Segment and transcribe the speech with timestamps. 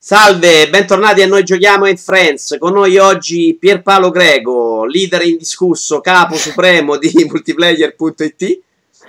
[0.00, 2.56] Salve, bentornati a Noi Giochiamo in Friends.
[2.60, 8.60] Con noi oggi Pierpaolo Grego, leader indiscusso, capo supremo di multiplayer.it.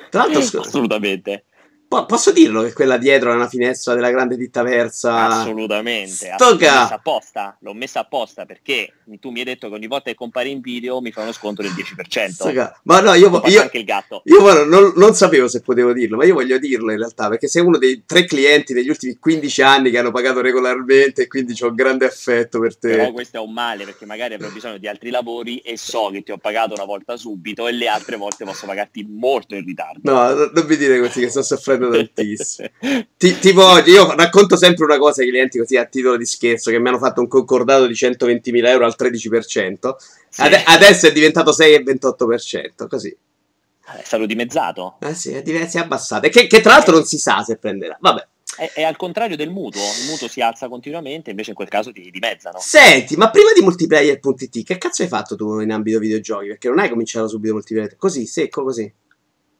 [0.10, 1.44] Tra l'altro, assolutamente.
[1.90, 5.40] Po- posso dirlo che quella dietro è una finestra della grande ditta persa?
[5.40, 6.36] Assolutamente.
[6.38, 10.16] L'ho messa apposta, l'ho messa apposta perché tu mi hai detto che ogni volta che
[10.16, 12.30] compari in video mi fa uno sconto del 10%.
[12.30, 12.80] Stoga.
[12.84, 14.22] Ma no, io, io, anche il gatto.
[14.26, 17.64] io non, non, sapevo se potevo dirlo, ma io voglio dirlo in realtà perché sei
[17.64, 21.74] uno dei tre clienti degli ultimi 15 anni che hanno pagato regolarmente e quindi ho
[21.74, 22.98] grande affetto per te.
[22.98, 26.22] Però questo è un male perché magari avrò bisogno di altri lavori e so che
[26.22, 30.02] ti ho pagato una volta subito e le altre volte posso pagarti molto in ritardo.
[30.04, 32.70] No, non mi dire così che sto soffrendo prendo tantissimo.
[33.18, 36.70] Ti, tipo oggi, io racconto sempre una cosa ai clienti così a titolo di scherzo,
[36.72, 39.96] che mi hanno fatto un concordato di 120.000 euro al 13%,
[40.30, 40.42] sì.
[40.42, 43.10] Ad, adesso è diventato 6,28%, così.
[43.10, 44.98] Eh, è stato dimezzato.
[45.00, 46.28] Eh sì, è, si è abbassato.
[46.28, 47.98] E che, che tra l'altro non si sa se prenderà.
[48.00, 48.28] Vabbè.
[48.58, 51.92] È, è, al contrario del mutuo, il mutuo si alza continuamente, invece in quel caso
[51.92, 52.60] ti dimezzano.
[52.60, 56.48] Senti, ma prima di multiplayer.it, che cazzo hai fatto tu in ambito videogiochi?
[56.48, 58.92] Perché non hai cominciato subito multiplayer, così, secco così.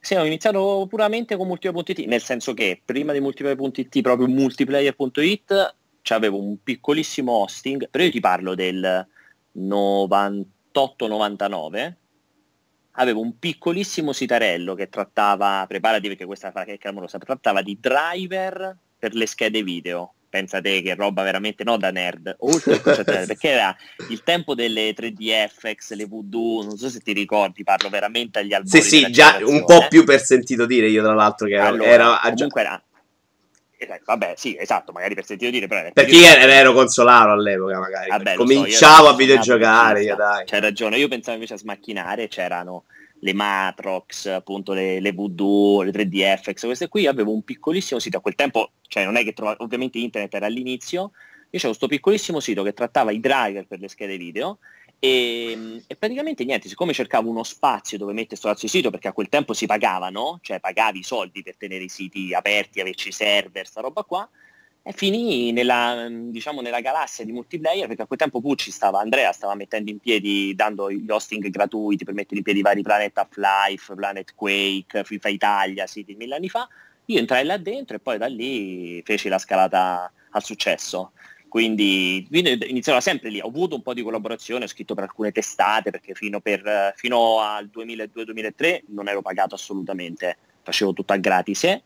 [0.02, 5.74] Sì, ho iniziato puramente con multiplayer.it, nel senso che prima di multiplayer.it, proprio multiplayer.it,
[6.08, 9.06] avevo un piccolissimo hosting, però io ti parlo del
[9.56, 11.94] 98-99,
[12.92, 19.14] avevo un piccolissimo sitarello che trattava, preparati perché questa è clamorosa, trattava di driver per
[19.14, 23.76] le schede video pensate che roba veramente no da nerd, oltre perché era
[24.08, 28.80] il tempo delle 3DFX, le voodoo, non so se ti ricordi, parlo veramente agli albori.
[28.80, 32.20] Sì, sì, già un po' più per sentito dire io tra l'altro che allora, era...
[32.22, 32.82] Comunque era
[34.04, 38.10] vabbè, sì, esatto, magari per sentito dire, però perché io ero, ero consolaro all'epoca, magari.
[38.10, 40.44] Vabbè, Cominciavo so, a videogiocare, io dai.
[40.44, 42.84] C'hai ragione, io pensavo invece a smacchinare, c'erano
[43.20, 48.20] le Matrox, appunto le, le Voodoo, le 3DFX, queste qui, avevo un piccolissimo sito, a
[48.20, 51.12] quel tempo, cioè non è che trovavo, ovviamente internet era all'inizio,
[51.52, 54.58] io c'avevo questo piccolissimo sito che trattava i driver per le schede video
[55.02, 59.28] e, e, praticamente niente, siccome cercavo uno spazio dove mettere questo sito, perché a quel
[59.28, 63.80] tempo si pagavano, cioè pagavi i soldi per tenere i siti aperti, averci server, sta
[63.80, 64.28] roba qua,
[64.82, 69.30] e finì nella, diciamo, nella galassia di multiplayer perché a quel tempo Pucci stava, Andrea
[69.32, 73.36] stava mettendo in piedi, dando gli hosting gratuiti per mettere in piedi vari Planet of
[73.36, 76.66] Life, Planet Quake, FIFA Italia, siti mille anni fa.
[77.06, 81.12] Io entrai là dentro e poi da lì feci la scalata al successo.
[81.48, 83.40] Quindi, quindi inizierò sempre lì.
[83.40, 87.40] Ho avuto un po' di collaborazione, ho scritto per alcune testate perché fino, per, fino
[87.40, 91.82] al 2002-2003 non ero pagato assolutamente, facevo tutto a gratis.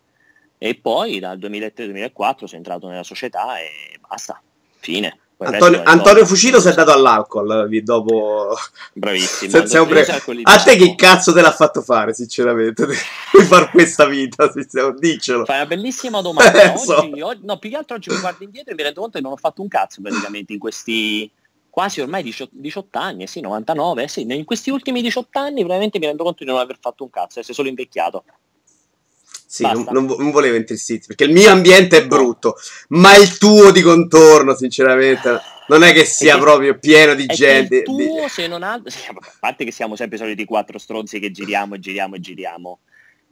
[0.65, 0.71] Eh?
[0.71, 4.41] e poi dal 2003-2004 sono entrato nella società e basta,
[4.79, 5.19] fine.
[5.37, 8.57] Antonio, Antonio Fucito si è dato all'alcol dopo
[8.95, 9.63] bravissimo.
[9.85, 10.07] Bre...
[10.43, 12.87] a te che cazzo te l'ha fatto fare sinceramente?
[13.31, 14.51] Puoi fare questa vita
[14.97, 16.73] dicelo fai una bellissima domanda.
[16.73, 17.27] Oggi, so.
[17.27, 19.33] oggi, no più che altro oggi mi guardo indietro e mi rendo conto che non
[19.33, 21.31] ho fatto un cazzo praticamente in questi
[21.69, 26.07] quasi ormai 18, 18 anni sì 99 sì in questi ultimi 18 anni veramente mi
[26.07, 28.23] rendo conto di non aver fatto un cazzo essere solo invecchiato
[29.55, 32.57] sì, non, non, non, volevo Intercity perché il mio ambiente è brutto,
[32.89, 37.77] ma il tuo di contorno, sinceramente, non è che sia che, proprio pieno di gente.
[37.77, 41.77] il tuo, se non altro, a parte che siamo sempre soliti quattro stronzi che giriamo
[41.77, 42.79] e giriamo e giriamo,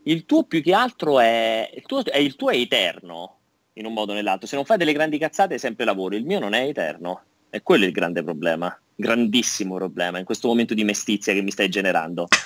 [0.05, 3.39] il tuo più che altro è il tuo è, il tuo è eterno,
[3.73, 4.47] in un modo o nell'altro.
[4.47, 7.23] Se non fai delle grandi cazzate è sempre lavoro, il mio non è eterno.
[7.51, 11.51] E quello è il grande problema, grandissimo problema in questo momento di mestizia che mi
[11.51, 12.29] stai generando.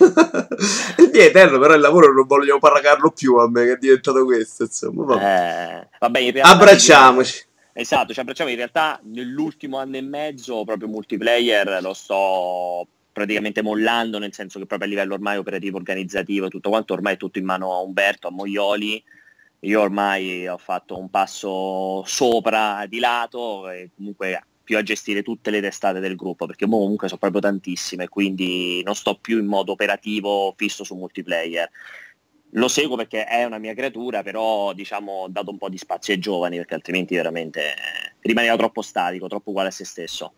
[1.13, 4.65] è eterno, però il lavoro non voglio paragarlo più a me che è diventato questo,
[4.65, 5.05] insomma.
[5.05, 5.81] Vabbè.
[5.81, 7.45] Eh, vabbè in realtà, Abbracciamoci.
[7.73, 8.51] Esatto, ci abbracciamo.
[8.51, 14.67] In realtà nell'ultimo anno e mezzo proprio multiplayer lo sto praticamente mollando, nel senso che
[14.67, 18.29] proprio a livello ormai operativo, organizzativo, tutto quanto ormai è tutto in mano a Umberto,
[18.29, 19.03] a Moioli.
[19.61, 25.53] Io ormai ho fatto un passo sopra, di lato, e comunque più a gestire tutte
[25.53, 29.71] le testate del gruppo, perché comunque sono proprio tantissime, quindi non sto più in modo
[29.71, 31.71] operativo fisso su multiplayer.
[32.51, 36.15] Lo seguo perché è una mia creatura, però diciamo ho dato un po' di spazio
[36.15, 37.75] ai giovani, perché altrimenti veramente
[38.23, 40.33] rimaneva troppo statico, troppo uguale a se stesso.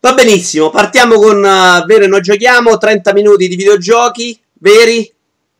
[0.00, 5.10] Va benissimo, partiamo con uh, Vero Noi Giochiamo, 30 minuti di videogiochi veri,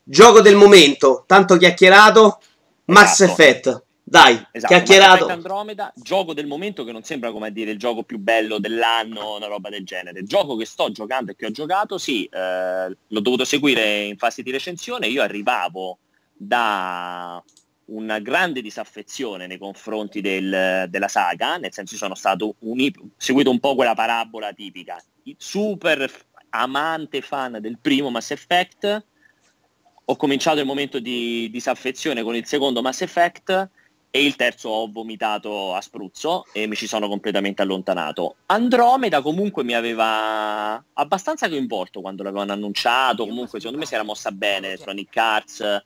[0.02, 2.40] gioco del momento, tanto chiacchierato,
[2.86, 3.32] Mass esatto.
[3.32, 3.85] Effect.
[4.08, 5.26] Dai, esatto, chiacchierato.
[5.26, 9.48] Andromeda, gioco del momento che non sembra come dire il gioco più bello dell'anno, una
[9.48, 10.22] roba del genere.
[10.22, 14.44] Gioco che sto giocando e che ho giocato, sì, eh, l'ho dovuto seguire in fase
[14.44, 15.08] di recensione.
[15.08, 15.98] Io arrivavo
[16.32, 17.42] da
[17.86, 23.58] una grande disaffezione nei confronti del, della saga, nel senso sono stato un, seguito un
[23.58, 25.02] po' quella parabola tipica,
[25.36, 26.08] super
[26.50, 29.04] amante fan del primo Mass Effect,
[30.04, 33.70] ho cominciato il momento di disaffezione con il secondo Mass Effect
[34.16, 38.36] e il terzo ho vomitato a spruzzo e mi ci sono completamente allontanato.
[38.46, 44.32] Andromeda comunque mi aveva abbastanza coinvolto quando l'avevano annunciato, comunque secondo me si era mossa
[44.32, 45.82] bene Electronic Arts,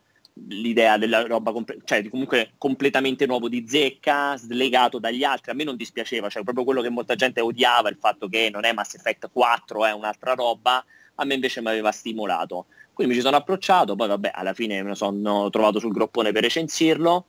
[0.46, 5.64] l'idea della roba, comple- cioè comunque completamente nuovo di zecca, slegato dagli altri, a me
[5.64, 8.94] non dispiaceva, cioè proprio quello che molta gente odiava, il fatto che non è Mass
[8.94, 10.84] Effect 4, è un'altra roba,
[11.16, 12.66] a me invece mi aveva stimolato.
[12.92, 16.30] Quindi mi ci sono approcciato, poi vabbè, alla fine me lo sono trovato sul groppone
[16.30, 17.24] per recensirlo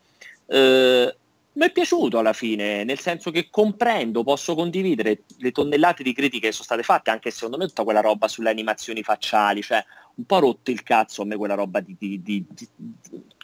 [0.51, 1.15] eh,
[1.53, 6.47] mi è piaciuto alla fine, nel senso che comprendo, posso condividere le tonnellate di critiche
[6.47, 9.83] che sono state fatte, anche secondo me tutta quella roba sulle animazioni facciali, cioè
[10.15, 12.67] un po' rotto il cazzo a me quella roba di, di, di, di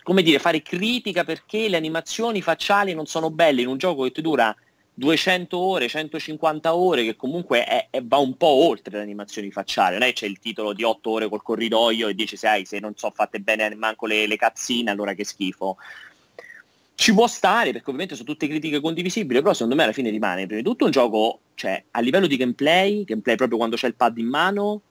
[0.03, 4.11] come dire, fare critica perché le animazioni facciali non sono belle in un gioco che
[4.11, 4.55] ti dura
[4.93, 9.93] 200 ore, 150 ore, che comunque è, è, va un po' oltre le animazioni facciali,
[9.93, 12.93] non è c'è il titolo di 8 ore col corridoio e dici sai se non
[12.95, 15.77] so fatte bene manco le, le cazzine allora che schifo
[16.99, 20.47] ci può stare perché ovviamente sono tutte critiche condivisibili però secondo me alla fine rimane
[20.47, 23.93] prima di tutto un gioco cioè a livello di gameplay gameplay proprio quando c'è il
[23.93, 24.81] pad in mano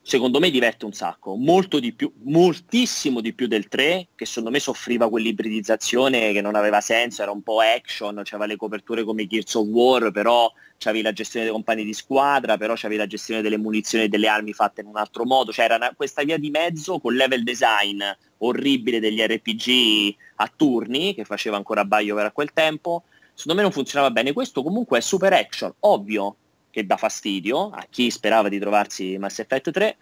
[0.00, 1.34] secondo me diverte un sacco.
[1.34, 6.54] Molto di più moltissimo di più del 3 che secondo me soffriva quell'ibridizzazione che non
[6.54, 11.02] aveva senso era un po' action c'aveva le coperture come Gears of War però c'avevi
[11.02, 14.52] la gestione dei compagni di squadra però c'avevi la gestione delle munizioni e delle armi
[14.52, 18.02] fatte in un altro modo cioè era una, questa via di mezzo con level design
[18.40, 23.04] orribile degli RPG a turni che faceva ancora BioWare a quel tempo.
[23.34, 24.32] Secondo me non funzionava bene.
[24.32, 26.36] Questo comunque è super action, ovvio
[26.70, 29.96] che dà fastidio a chi sperava di trovarsi Mass Effect 3,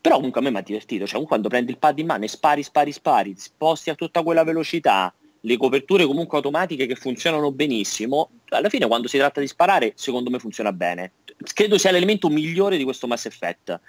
[0.00, 2.28] però comunque a me mi ha divertito, cioè quando prendi il pad in mano e
[2.28, 8.30] spari, spari, spari, sposti a tutta quella velocità, le coperture comunque automatiche che funzionano benissimo,
[8.50, 11.12] alla fine quando si tratta di sparare secondo me funziona bene.
[11.54, 13.80] Credo sia l'elemento migliore di questo Mass Effect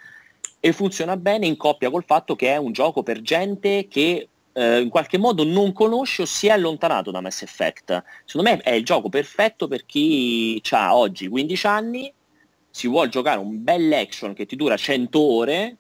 [0.63, 4.79] e funziona bene in coppia col fatto che è un gioco per gente che eh,
[4.79, 8.03] in qualche modo non conosce o si è allontanato da Mass Effect.
[8.25, 12.13] Secondo me è il gioco perfetto per chi ha oggi 15 anni,
[12.69, 15.77] si vuole giocare un bel action che ti dura 100 ore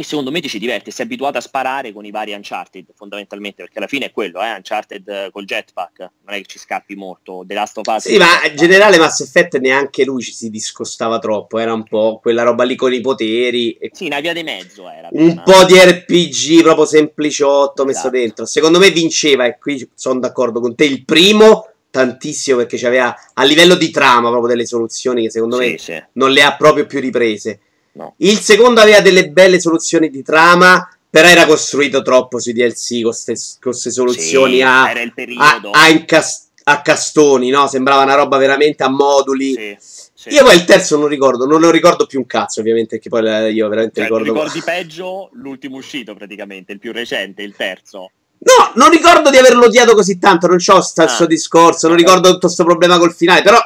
[0.00, 3.62] e secondo me ti ci diverte, sei abituato a sparare con i vari Uncharted fondamentalmente,
[3.62, 4.50] perché alla fine è quello, eh?
[4.52, 8.08] Uncharted eh, col jetpack, non è che ci scappi molto, The Last of Us.
[8.08, 12.18] Sì, ma in generale Mass Effect neanche lui ci si discostava troppo, era un po'
[12.20, 13.78] quella roba lì con i poteri.
[13.92, 15.08] Sì, una via di mezzo era.
[15.12, 18.16] Un po' di RPG proprio sempliciotto messo esatto.
[18.16, 18.46] dentro.
[18.46, 23.42] Secondo me vinceva, e qui sono d'accordo con te, il primo tantissimo perché c'aveva a
[23.42, 26.02] livello di trama proprio delle soluzioni che secondo sì, me sì.
[26.12, 27.60] non le ha proprio più riprese.
[27.92, 28.14] No.
[28.18, 33.12] Il secondo aveva delle belle soluzioni di trama, però era costruito troppo sui DLC con
[33.60, 37.66] queste soluzioni sì, a, a, a, incast- a, castoni, no?
[37.66, 39.54] Sembrava una roba veramente a moduli.
[39.54, 39.76] Sì,
[40.14, 40.28] sì.
[40.30, 43.52] Io poi il terzo non ricordo, non lo ricordo più un cazzo, ovviamente, perché poi
[43.52, 44.32] io veramente cioè, ricordo.
[44.32, 48.10] Ricordi peggio l'ultimo uscito, praticamente, il più recente, il terzo.
[48.42, 52.28] No, non ricordo di averlo odiato così tanto, non c'ho sto ah, discorso, non ricordo
[52.28, 53.58] tutto questo problema col finale, però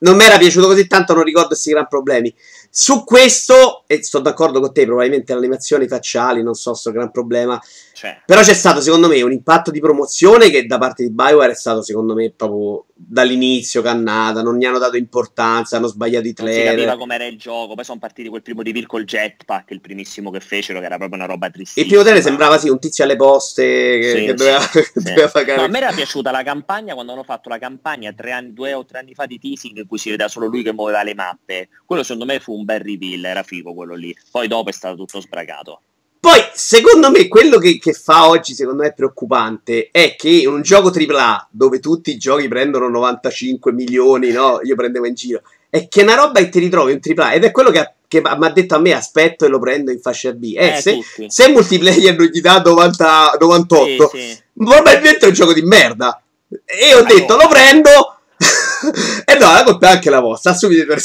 [0.00, 2.34] non mi era piaciuto così tanto, non ricordo questi gran problemi.
[2.70, 7.10] Su questo, e sto d'accordo con te, probabilmente le animazioni facciali non so, sto gran
[7.10, 7.60] problema.
[8.00, 8.22] Cioè.
[8.24, 11.54] Però c'è stato, secondo me, un impatto di promozione che da parte di Bioware è
[11.54, 14.40] stato, secondo me, proprio dall'inizio cannata.
[14.40, 16.64] Non gli hanno dato importanza, hanno sbagliato i trailer.
[16.64, 17.74] Non si capiva com'era il gioco.
[17.74, 21.18] Poi sono partiti quel primo di col jetpack, il primissimo che fecero, che era proprio
[21.18, 21.82] una roba tristissima.
[21.82, 25.28] Il primo trailer sembrava sì, un tizio alle poste che, sì, che doveva, sì, doveva
[25.28, 25.56] fare.
[25.56, 28.72] No, a me era piaciuta la campagna quando hanno fatto la campagna tre anni, due
[28.72, 31.14] o tre anni fa di teasing in cui si vedeva solo lui che muoveva le
[31.14, 31.68] mappe.
[31.84, 34.16] Quello secondo me fu un bel reveal, era figo quello lì.
[34.30, 35.82] Poi dopo è stato tutto sbragato.
[36.20, 40.48] Poi, secondo me, quello che, che, fa oggi, secondo me, è preoccupante è che in
[40.48, 44.60] un gioco AAA, dove tutti i giochi prendono 95 milioni, no?
[44.62, 47.50] Io prendevo in giro, è che una roba che ti ritrovi un AAA, ed è
[47.50, 50.52] quello che, che mi ha detto a me, aspetto e lo prendo in fascia B.
[50.54, 54.38] Eh, eh se, se multiplayer non gli dà 90, 98, sì, sì.
[54.52, 56.22] probabilmente è un gioco di merda.
[56.66, 58.16] E ho detto, lo prendo...
[59.24, 61.02] e no, la colpa è anche la vostra, assumete per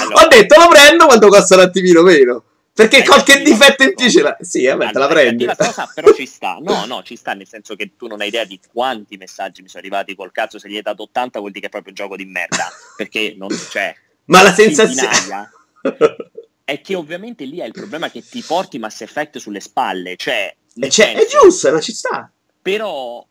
[0.00, 0.22] allora.
[0.22, 2.44] Ho detto, lo prendo quando costa un attimino meno.
[2.74, 4.36] Perché è qualche difetto in più ce l'ha.
[4.40, 5.44] Sì, vabbè, te la prendi.
[5.44, 6.58] La cosa però ci sta.
[6.60, 9.68] No, no, ci sta nel senso che tu non hai idea di quanti messaggi mi
[9.68, 10.58] sono arrivati col cazzo.
[10.58, 12.68] Se gli hai dato 80 vuol dire che è proprio un gioco di merda.
[12.96, 13.94] Perché non c'è.
[14.24, 15.50] Ma la sensazione.
[16.64, 20.16] è che ovviamente lì è il problema che ti porti Mass Effect sulle spalle.
[20.16, 20.56] Cioè,
[20.88, 22.28] senso, è giusto, ma ci sta.
[22.60, 23.24] Però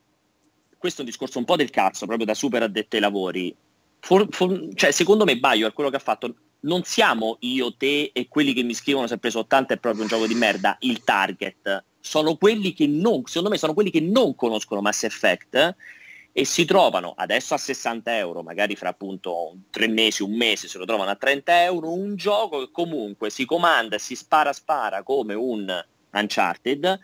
[0.78, 3.54] questo è un discorso un po' del cazzo, proprio da super addetto ai lavori.
[4.00, 6.34] For, for, cioè, secondo me Baio è quello che ha fatto
[6.64, 10.04] non siamo io, te e quelli che mi scrivono se ha preso 80 è proprio
[10.04, 11.84] un gioco di merda, il target.
[12.00, 15.76] Sono quelli che non, secondo me sono quelli che non conoscono Mass Effect
[16.36, 20.78] e si trovano adesso a 60 euro, magari fra appunto tre mesi, un mese se
[20.78, 25.04] lo trovano a 30 euro, un gioco che comunque si comanda e si spara spara
[25.04, 27.00] come un Uncharted,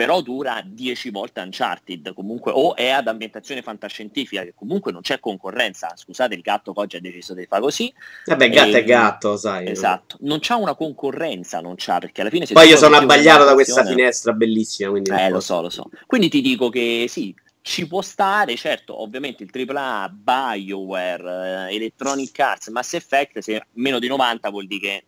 [0.00, 5.20] però dura 10 volte Uncharted comunque o è ad ambientazione fantascientifica che comunque non c'è
[5.20, 5.92] concorrenza.
[5.94, 7.92] Scusate il gatto che oggi ha deciso di fare così.
[8.24, 9.68] Vabbè gatto è gatto sai.
[9.68, 10.16] esatto.
[10.20, 13.84] Non c'ha una concorrenza non c'ha perché alla fine poi io sono abbagliato da questa
[13.84, 15.90] finestra bellissima quindi eh lo so lo so.
[16.06, 22.38] Quindi ti dico che sì ci può stare, certo, ovviamente il AAA, BioWare, eh, Electronic
[22.40, 25.04] Arts, Mass Effect, se meno di 90 vuol dire che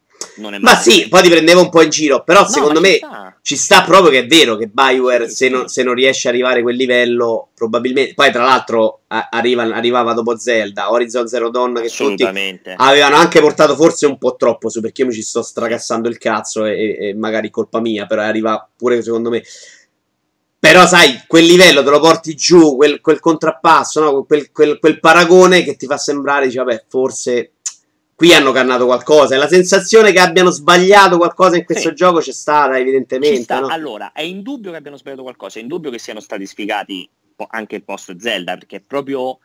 [0.61, 3.39] Ma sì, poi ti prendevo un po' in giro, però no, secondo me ci sta.
[3.43, 3.83] ci sta.
[3.83, 5.51] proprio che è vero che Bioware sì, se, sì.
[5.51, 8.15] Non, se, Non, riesce a arrivare a quel livello, probabilmente...
[8.15, 12.25] Poi tra l'altro arriva, arrivava dopo Zelda, Horizon Zero Dawn, che tutti
[12.77, 16.19] avevano anche portato forse un po' troppo su, perché io mi ci sto stracassando il
[16.19, 19.43] cazzo e, e magari colpa mia, però arriva pure secondo me...
[20.59, 24.25] Però sai, quel livello te lo porti giù, quel, quel contrappasso, no?
[24.25, 27.55] quel, quel, quel, paragone che ti fa sembrare, dici, vabbè, forse
[28.23, 29.35] qui hanno cannato qualcosa.
[29.35, 31.95] E la sensazione che abbiano sbagliato qualcosa in questo sì.
[31.97, 33.43] gioco c'è stata, evidentemente.
[33.43, 33.59] Sta.
[33.59, 33.67] No?
[33.67, 37.11] Allora, è indubbio che abbiano sbagliato qualcosa, è indubbio che siano stati sfigati
[37.49, 39.41] anche il post Zelda, perché è proprio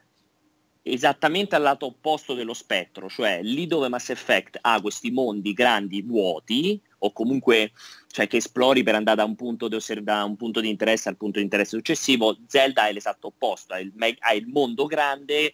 [0.83, 6.03] esattamente al lato opposto dello spettro, cioè lì dove Mass Effect ha questi mondi grandi
[6.03, 7.71] vuoti, o comunque
[8.09, 11.17] cioè, che esplori per andare da un, punto di, da un punto di interesse al
[11.17, 15.53] punto di interesse successivo, Zelda è l'esatto opposto, ha il, ha il mondo grande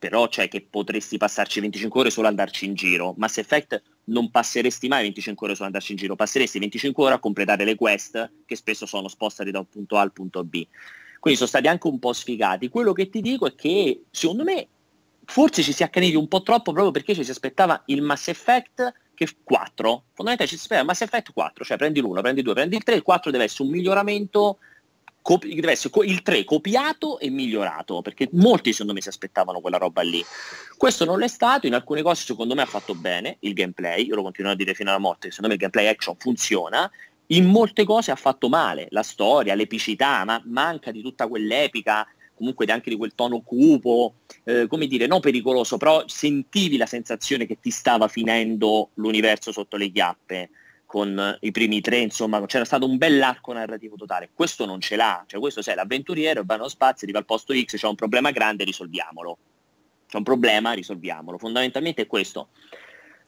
[0.00, 3.14] però cioè che potresti passarci 25 ore solo andarci in giro.
[3.18, 7.18] Mass Effect non passeresti mai 25 ore solo andarci in giro, passeresti 25 ore a
[7.18, 10.66] completare le quest che spesso sono spostate da un punto A al punto B.
[11.20, 12.70] Quindi sono stati anche un po' sfigati.
[12.70, 14.66] Quello che ti dico è che secondo me
[15.26, 18.28] forse ci si è accaniti un po' troppo proprio perché ci si aspettava il Mass
[18.28, 20.04] Effect che 4.
[20.14, 22.76] Fondamentalmente ci si aspettava il Mass Effect 4, cioè prendi l'1, prendi il 2, prendi
[22.76, 24.58] il 3, il 4 deve essere un miglioramento
[25.22, 29.78] copi- deve essere il 3 copiato e migliorato, perché molti secondo me si aspettavano quella
[29.78, 30.24] roba lì.
[30.76, 34.14] Questo non l'è stato, in alcune cose secondo me ha fatto bene il gameplay, io
[34.14, 36.90] lo continuo a dire fino alla morte, secondo me il gameplay action funziona,
[37.26, 42.64] in molte cose ha fatto male, la storia, l'epicità, ma manca di tutta quell'epica, comunque
[42.66, 47.58] anche di quel tono cupo, eh, come dire, non pericoloso, però sentivi la sensazione che
[47.60, 50.50] ti stava finendo l'universo sotto le chiappe
[50.90, 54.30] con i primi tre, insomma, c'era stato un bell'arco narrativo totale.
[54.34, 57.76] Questo non ce l'ha, cioè questo sei l'avventuriero, va nello spazio, arriva al posto X,
[57.76, 59.38] c'è un problema grande, risolviamolo.
[60.08, 61.38] C'è un problema, risolviamolo.
[61.38, 62.48] Fondamentalmente è questo.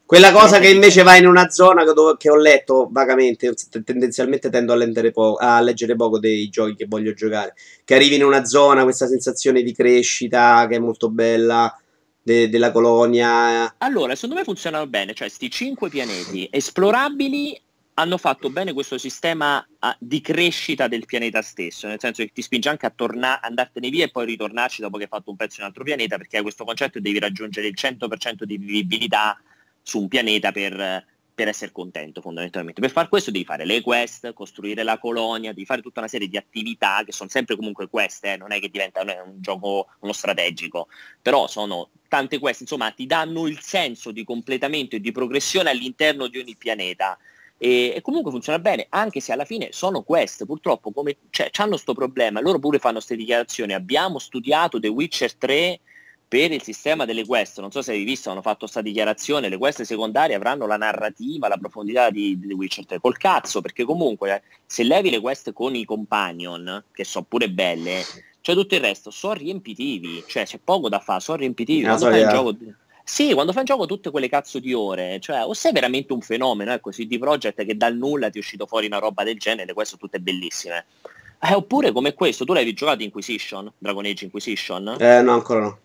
[0.05, 3.55] Quella cosa che invece va in una zona dove, che ho letto vagamente,
[3.85, 7.55] tendenzialmente tendo a, po- a, leggere poco dei giochi che voglio giocare,
[7.85, 11.73] che arrivi in una zona, questa sensazione di crescita che è molto bella,
[12.23, 13.75] de- della colonia.
[13.79, 17.61] Allora, secondo me funzionano bene, cioè sti cinque pianeti esplorabili
[17.95, 19.67] hanno fatto bene questo sistema
[19.99, 24.05] di crescita del pianeta stesso, nel senso che ti spinge anche a tornare, andartene via
[24.05, 26.43] e poi ritornarci dopo che hai fatto un pezzo in un altro pianeta, perché hai
[26.43, 29.39] questo concetto devi raggiungere il 100% di vivibilità
[29.83, 32.81] su un pianeta per, per essere contento fondamentalmente.
[32.81, 36.29] Per fare questo devi fare le quest, costruire la colonia, devi fare tutta una serie
[36.29, 40.13] di attività che sono sempre comunque quest, eh, non è che diventa un gioco uno
[40.13, 40.89] strategico,
[41.21, 46.27] però sono tante quest, insomma, ti danno il senso di completamento e di progressione all'interno
[46.27, 47.19] di ogni pianeta.
[47.57, 51.71] E, e comunque funziona bene, anche se alla fine sono quest, purtroppo come, cioè, hanno
[51.71, 55.81] questo problema, loro pure fanno queste dichiarazioni, abbiamo studiato The Witcher 3
[56.33, 59.59] per il sistema delle quest, non so se hai visto, hanno fatto questa dichiarazione, le
[59.59, 64.37] quest secondarie avranno la narrativa, la profondità di, The Witcher 3, col cazzo, perché comunque
[64.37, 68.03] eh, se levi le quest con i companion, che sono pure belle,
[68.41, 71.83] cioè tutto il resto sono riempitivi, cioè c'è poco da fare, sono riempitivi.
[71.83, 72.57] Quando fai, gioco,
[73.05, 76.23] sì, quando fai in gioco tutte quelle cazzo di ore, cioè o sei veramente un
[76.23, 79.75] fenomeno, ecco, di Project che dal nulla ti è uscito fuori una roba del genere,
[79.75, 80.87] queste sono tutte bellissime.
[81.43, 84.97] Eh, oppure come questo, tu l'hai giocato Inquisition, Dragon Age Inquisition?
[84.99, 85.79] Eh, no, ancora no.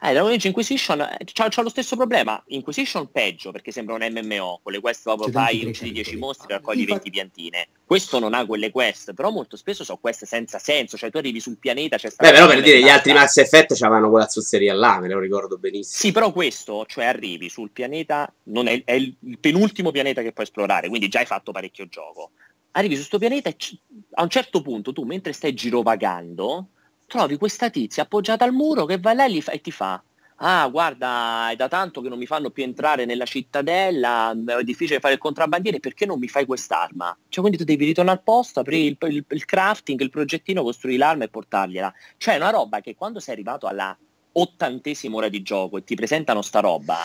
[0.00, 2.42] Eh, Dragon Age Inquisition eh, c'ha, c'ha, lo stesso problema.
[2.48, 6.56] Inquisition peggio perché sembra un MMO, con le quest proprio fai, uccidi 10 mostri e
[6.56, 7.68] raccogli 20 piantine.
[7.84, 11.40] Questo non ha quelle quest, però molto spesso sono quest senza senso, cioè tu arrivi
[11.40, 15.00] sul pianeta, c'è Beh, però per dire, gli altri Mass Effect avevano quella zozzeria là,
[15.00, 15.96] me lo ricordo benissimo.
[15.98, 20.46] Sì, però questo, cioè arrivi sul pianeta, non è, è il penultimo pianeta che puoi
[20.46, 22.30] esplorare, quindi già hai fatto parecchio gioco.
[22.72, 23.78] Arrivi su questo pianeta e c-
[24.14, 26.68] a un certo punto tu, mentre stai girovagando,
[27.14, 30.02] trovi questa tizia appoggiata al muro che va là e ti fa
[30.38, 34.98] ah guarda è da tanto che non mi fanno più entrare nella cittadella, è difficile
[34.98, 37.16] fare il contrabbandiere, perché non mi fai quest'arma?
[37.28, 40.98] Cioè quindi tu devi ritornare al posto, aprire il, il, il crafting, il progettino, costruire
[40.98, 41.94] l'arma e portargliela.
[42.16, 43.96] Cioè è una roba che quando sei arrivato alla
[44.32, 46.98] ottantesima ora di gioco e ti presentano sta roba,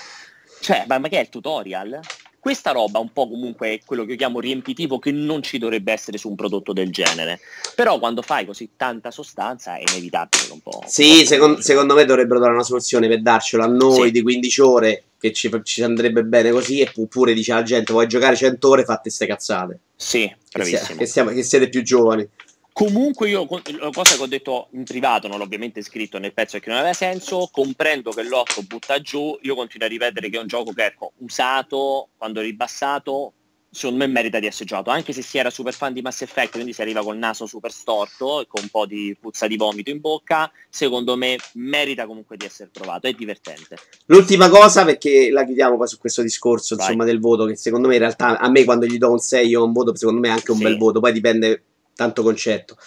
[0.62, 2.00] cioè ma, ma che è il tutorial?
[2.50, 5.92] Questa roba un po' comunque è quello che io chiamo riempitivo che non ci dovrebbe
[5.92, 7.40] essere su un prodotto del genere.
[7.76, 10.82] Però quando fai così tanta sostanza è inevitabile un po'.
[10.88, 14.12] Sì, un po secondo, secondo, me dovrebbero dare una soluzione per darcelo a noi sì.
[14.14, 18.36] di 15 ore che ci, ci, andrebbe bene così oppure dice alla gente vuoi giocare
[18.36, 19.80] 100 ore fate ste cazzate.
[19.96, 20.98] Sì, bravissimo.
[20.98, 22.28] Che, siamo, che siete più giovani.
[22.80, 26.70] Comunque io, cosa che ho detto in privato, non l'ho ovviamente scritto nel pezzo perché
[26.70, 30.48] non aveva senso, comprendo che l'8 butta giù, io continuo a ripetere che è un
[30.48, 33.34] gioco che ecco, usato, quando ribassato,
[33.70, 36.54] secondo me merita di essere giocato, anche se si era super fan di Mass Effect,
[36.54, 39.90] quindi si arriva col naso super storto e con un po' di puzza di vomito
[39.90, 43.76] in bocca, secondo me merita comunque di essere provato, è divertente.
[44.06, 47.96] L'ultima cosa, perché la chiudiamo poi su questo discorso insomma, del voto, che secondo me
[47.96, 50.30] in realtà a me quando gli do un 6 io ho un voto, secondo me
[50.30, 50.64] è anche un sì.
[50.64, 51.64] bel voto, poi dipende
[52.00, 52.78] tanto concetto.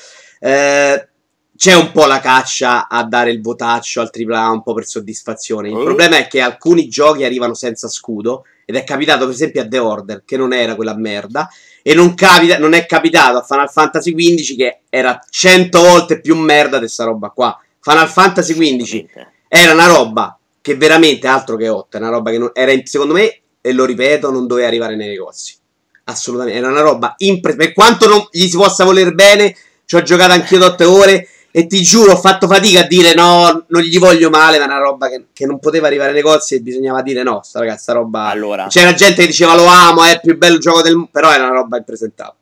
[0.41, 1.09] Eh,
[1.55, 5.69] c'è un po' la caccia a dare il votaccio al AAA un po' per soddisfazione.
[5.69, 5.85] Il oh.
[5.85, 9.79] problema è che alcuni giochi arrivano senza scudo ed è capitato per esempio a The
[9.79, 11.49] Order, che non era quella merda,
[11.83, 16.37] e non, capita, non è capitato a Final Fantasy XV che era 100 volte più
[16.37, 17.61] merda di questa roba qua.
[17.81, 19.05] Final Fantasy XV
[19.47, 23.41] era una roba che veramente altro che 8, una roba che non, era secondo me,
[23.61, 25.61] e lo ripeto, non doveva arrivare nei negozi.
[26.05, 30.03] Assolutamente, era una roba impre- per quanto non gli si possa voler bene, ci ho
[30.03, 33.83] giocato anch'io da 8 ore e ti giuro, ho fatto fatica a dire no, non
[33.83, 36.61] gli voglio male, ma è una roba che, che non poteva arrivare ai negozi e
[36.61, 38.29] bisognava dire no, sta ragazza roba...
[38.29, 38.67] Allora.
[38.69, 41.45] C'era gente che diceva lo amo, è il più bello gioco del mondo, però era
[41.45, 42.41] una roba impresentabile.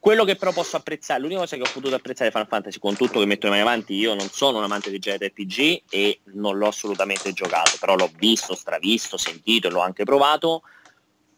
[0.00, 2.96] Quello che però posso apprezzare, l'unica cosa che ho potuto apprezzare di Final Fantasy, con
[2.96, 6.56] tutto che metto le mani avanti, io non sono un amante di JRPG e non
[6.56, 10.62] l'ho assolutamente giocato, però l'ho visto, stravisto, sentito e l'ho anche provato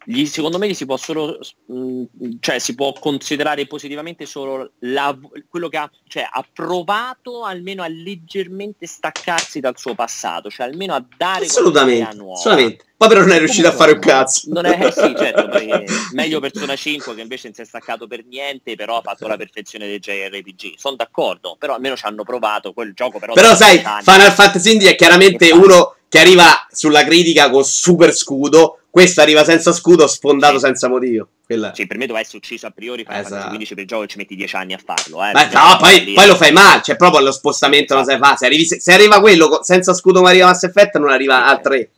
[0.05, 2.05] gli, secondo me gli si può solo mh, mm,
[2.41, 5.17] cioè si può considerare positivamente solo la,
[5.49, 10.95] quello che ha, cioè, ha provato almeno a leggermente staccarsi dal suo passato cioè almeno
[10.95, 12.85] a dare assolutamente, assolutamente.
[12.97, 14.49] poi però non è riuscito Comunque, a fare un cazzo.
[14.53, 15.49] non è, eh, sì, certo,
[16.15, 19.37] meglio Persona 5 che invece non si è staccato per niente però ha fatto la
[19.37, 23.79] perfezione dei JRPG sono d'accordo però almeno ci hanno provato quel gioco però però sai
[23.79, 29.45] Final Fantasy Indie è chiaramente uno che arriva sulla critica con super scudo questo arriva
[29.45, 30.65] senza scudo, sfondato sì.
[30.65, 31.29] senza motivo.
[31.45, 31.73] Quella...
[31.75, 33.49] Sì, per me doveva essere ucciso a priori, esatto.
[33.49, 35.25] 15 per il gioco ci metti 10 anni a farlo.
[35.25, 38.11] Eh, Beh, no, poi, poi, lo fai male, cioè proprio lo spostamento esatto.
[38.11, 38.37] non sai fare.
[38.37, 41.61] Se, arrivi, se, arriva quello senza scudo ma arriva Mass Effect, non arriva sì, al
[41.61, 41.91] 3.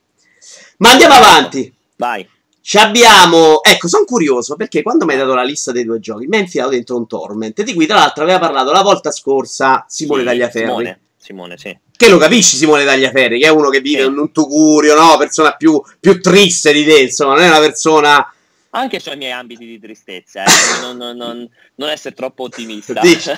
[0.78, 1.73] Ma andiamo avanti.
[1.97, 2.28] Vai.
[2.61, 3.62] Ci abbiamo.
[3.62, 6.42] Ecco, sono curioso perché quando mi hai dato la lista dei due giochi mi hai
[6.42, 7.62] infilato dentro un torment.
[7.62, 10.66] Di cui, tra l'altro, aveva parlato la volta scorsa Simone sì, Tagliaferri.
[10.66, 11.00] Simone.
[11.16, 11.79] Simone, sì.
[12.00, 15.18] Che lo capisci Simone Tagliaferri, che è uno che vive in un tugurio, no?
[15.18, 18.26] Persona più, più triste di te, insomma, non è una persona...
[18.70, 20.80] Anche sui miei ambiti di tristezza, eh?
[20.80, 22.94] non, non, non, non, essere troppo ottimista.
[23.02, 23.30] Dici,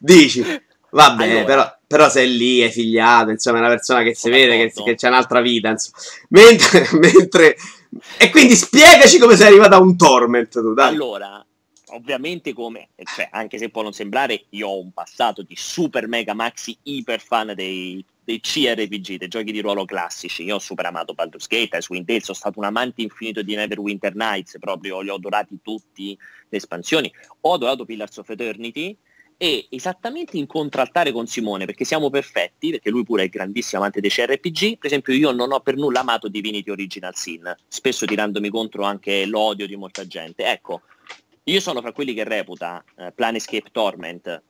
[0.00, 0.62] dici.
[0.90, 1.44] va bene, allora.
[1.44, 4.96] però, però, sei lì, è figliato, insomma, è una persona che si vede che, che
[4.96, 5.96] c'è un'altra vita, insomma.
[6.30, 7.56] Mentre, mentre...
[8.16, 10.88] E quindi spiegaci come sei arrivato a un torment tu, dai.
[10.88, 11.46] Allora,
[11.92, 16.34] ovviamente come, cioè, anche se può non sembrare, io ho un passato di super mega
[16.34, 20.44] maxi iper fan dei, dei CRPG, dei giochi di ruolo classici.
[20.44, 24.14] Io ho super amato Baldur's Gate, Icewind Dale, sono stato un amante infinito di Neverwinter
[24.14, 26.16] Nights, proprio li ho adorati tutti
[26.48, 27.12] le espansioni.
[27.42, 28.96] Ho adorato Pillars of Eternity
[29.42, 34.00] e esattamente in contraltare con Simone, perché siamo perfetti, perché lui pure è grandissimo amante
[34.00, 38.50] dei CRPG, per esempio io non ho per nulla amato Divinity Original Sin, spesso tirandomi
[38.50, 40.44] contro anche l'odio di molta gente.
[40.44, 40.82] Ecco,
[41.44, 44.42] io sono fra quelli che reputa eh, Planescape Torment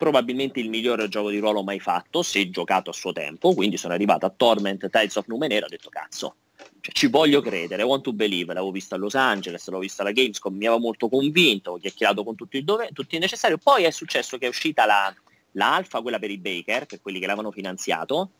[0.00, 3.92] probabilmente il migliore gioco di ruolo mai fatto, se giocato a suo tempo, quindi sono
[3.92, 6.36] arrivato a Torment Tides of Numenera e ho detto cazzo,
[6.80, 10.12] cioè, ci voglio credere, want to believe, l'avevo visto a Los Angeles, l'avevo visto alla
[10.12, 13.84] Gamescom, mi aveva molto convinto, ho chiacchierato con tutti il, dove, tutti il necessario, poi
[13.84, 15.14] è successo che è uscita la,
[15.52, 18.30] la alfa, quella per i Baker, per quelli che l'avevano finanziato,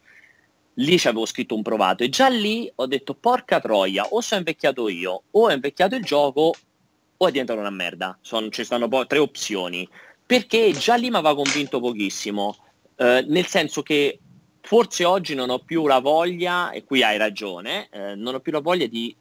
[0.75, 4.41] lì ci avevo scritto un provato e già lì ho detto porca troia, o sono
[4.41, 6.55] invecchiato io, o è invecchiato il gioco,
[7.23, 8.19] o è diventato una merda.
[8.23, 9.87] Sono, ci stanno poi tre opzioni.
[10.25, 12.57] Perché già lì mi aveva convinto pochissimo.
[12.97, 14.19] Eh, nel senso che
[14.63, 18.53] forse oggi non ho più la voglia, e qui hai ragione, eh, non ho più
[18.53, 19.15] la voglia di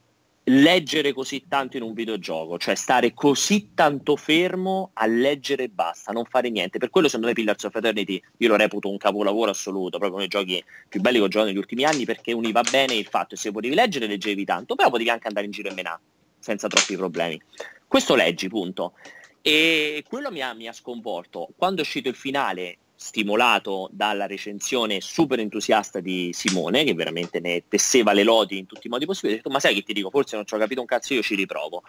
[0.44, 6.12] leggere così tanto in un videogioco, cioè stare così tanto fermo a leggere e basta,
[6.12, 6.80] non fare niente.
[6.80, 10.20] Per quello secondo me Pillars of Eternity io lo reputo un capolavoro assoluto, proprio uno
[10.20, 13.36] dei giochi più belli che ho giocato negli ultimi anni perché univa bene il fatto
[13.36, 16.00] che se potevi leggere leggevi tanto, però potevi anche andare in giro e menare
[16.40, 17.40] senza troppi problemi.
[17.88, 18.94] Questo leggi, punto.
[19.42, 21.50] E quello mi ha, mi ha sconvolto.
[21.56, 27.64] Quando è uscito il finale, stimolato dalla recensione super entusiasta di Simone, che veramente ne
[27.68, 30.10] tesseva le lodi in tutti i modi possibili, ho detto, ma sai che ti dico,
[30.10, 31.84] forse non ci ho capito un cazzo, io ci riprovo.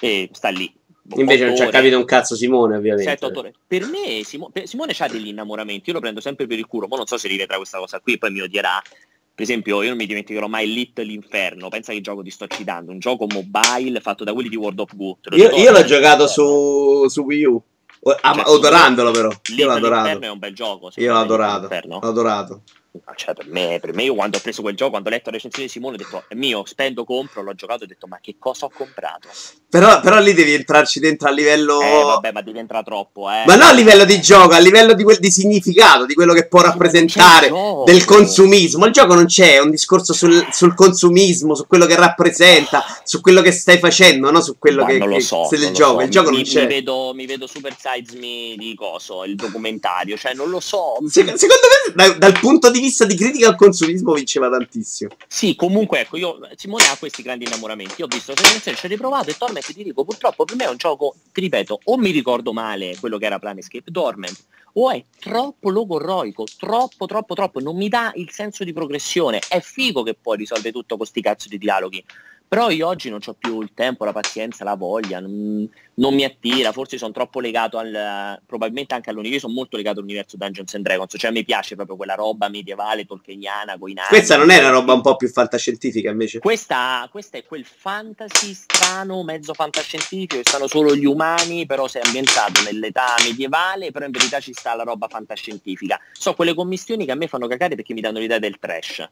[0.00, 0.72] E sta lì.
[1.16, 3.10] Invece non ci ha capito un cazzo Simone, ovviamente.
[3.18, 6.66] 7, per me Simo- per Simone ha degli innamoramenti, io lo prendo sempre per il
[6.66, 8.80] culo, ma non so se rivedrà questa cosa qui, poi mi odierà,
[9.40, 11.70] per esempio, io non mi dimenticherò mai Lit l'Inferno.
[11.70, 12.90] Pensa che gioco ti sto citando.
[12.92, 15.28] Un gioco mobile fatto da quelli di World of Good.
[15.30, 17.62] Io, io l'ho giocato su, su Wii U.
[18.20, 19.30] Ah, cioè, odorandolo però.
[19.56, 20.20] Io l'ho adorato.
[20.20, 20.90] è un bel gioco.
[20.96, 21.68] Io l'ho adorato.
[21.86, 22.62] L'ho adorato.
[23.14, 25.36] Cioè, per, me, per me, io quando ho preso quel gioco, quando ho letto la
[25.36, 28.18] recensione di Simone, ho detto è mio, spendo, compro, l'ho giocato e ho detto ma
[28.20, 29.28] che cosa ho comprato?
[29.68, 31.80] Però, però lì devi entrarci dentro a livello...
[31.80, 33.44] Eh vabbè, ma devi entrare troppo, eh.
[33.46, 36.48] Ma non a livello di gioco, a livello di, quel, di significato, di quello che
[36.48, 37.52] può rappresentare,
[37.84, 38.86] del consumismo.
[38.86, 43.20] Il gioco non c'è, è un discorso sul, sul, consumismo, su quello che rappresenta, su
[43.20, 44.40] quello che stai facendo, no?
[44.40, 46.00] Su quello ma che, non lo so, che, il gioco.
[46.00, 46.04] So.
[46.04, 46.62] Il gioco mi, non c'è.
[46.62, 50.96] Mi vedo, mi vedo Super Size Me di coso, il documentario, cioè non lo so.
[51.06, 55.10] Se, secondo me, da, dal punto di vista di critica al consumismo vinceva tantissimo.
[55.26, 57.94] Sì, comunque ecco, io Simone ha questi grandi innamoramenti.
[57.98, 60.68] Io ho visto se ci hai riprovato e Torment ti dico, purtroppo per me è
[60.68, 65.04] un gioco, ti ripeto, o mi ricordo male quello che era Planescape Dormant, o è
[65.18, 69.40] troppo logorroico, troppo, troppo, troppo, non mi dà il senso di progressione.
[69.48, 72.04] È figo che poi risolve tutto con sti cazzo di dialoghi,
[72.50, 76.24] però io oggi non ho più il tempo, la pazienza, la voglia, non, non mi
[76.24, 80.82] attira, forse sono troppo legato al, probabilmente anche all'universo, sono molto legato all'universo Dungeons and
[80.82, 84.08] Dragons, cioè a me piace proprio quella roba medievale, tolkieniana, coi nani.
[84.08, 86.40] Questa non è una roba un po' più fantascientifica invece?
[86.40, 92.02] Questa, questa è quel fantasy strano, mezzo fantascientifico, che stanno solo gli umani, però sei
[92.04, 96.00] ambientato nell'età medievale, però in verità ci sta la roba fantascientifica.
[96.10, 99.08] So, quelle commissioni che a me fanno cagare perché mi danno l'idea del trash.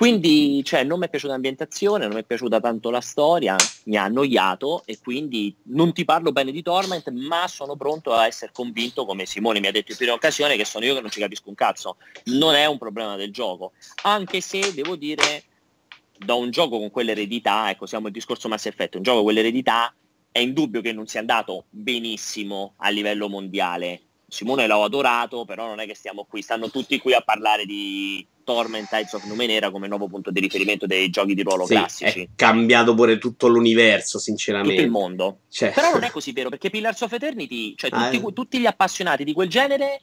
[0.00, 3.96] Quindi cioè, non mi è piaciuta l'ambientazione, non mi è piaciuta tanto la storia, mi
[3.98, 8.50] ha annoiato e quindi non ti parlo bene di Torment, ma sono pronto a essere
[8.50, 11.20] convinto, come Simone mi ha detto in prima occasione, che sono io che non ci
[11.20, 11.98] capisco un cazzo.
[12.24, 13.72] Non è un problema del gioco,
[14.04, 15.44] anche se devo dire,
[16.16, 19.94] da un gioco con quell'eredità, ecco siamo il discorso Mass Effect, un gioco con quell'eredità,
[20.32, 24.00] è indubbio che non sia andato benissimo a livello mondiale.
[24.30, 28.26] Simone l'ho adorato, però non è che stiamo qui, stanno tutti qui a parlare di
[28.44, 32.22] Torment Tides of Numenera come nuovo punto di riferimento dei giochi di ruolo sì, classici.
[32.22, 34.74] È cambiato pure tutto l'universo, sinceramente.
[34.74, 35.38] Tutto il mondo.
[35.48, 35.72] Cioè.
[35.72, 39.24] Però non è così vero, perché Pillars of Eternity, cioè tutti, ah, tutti gli appassionati
[39.24, 40.02] di quel genere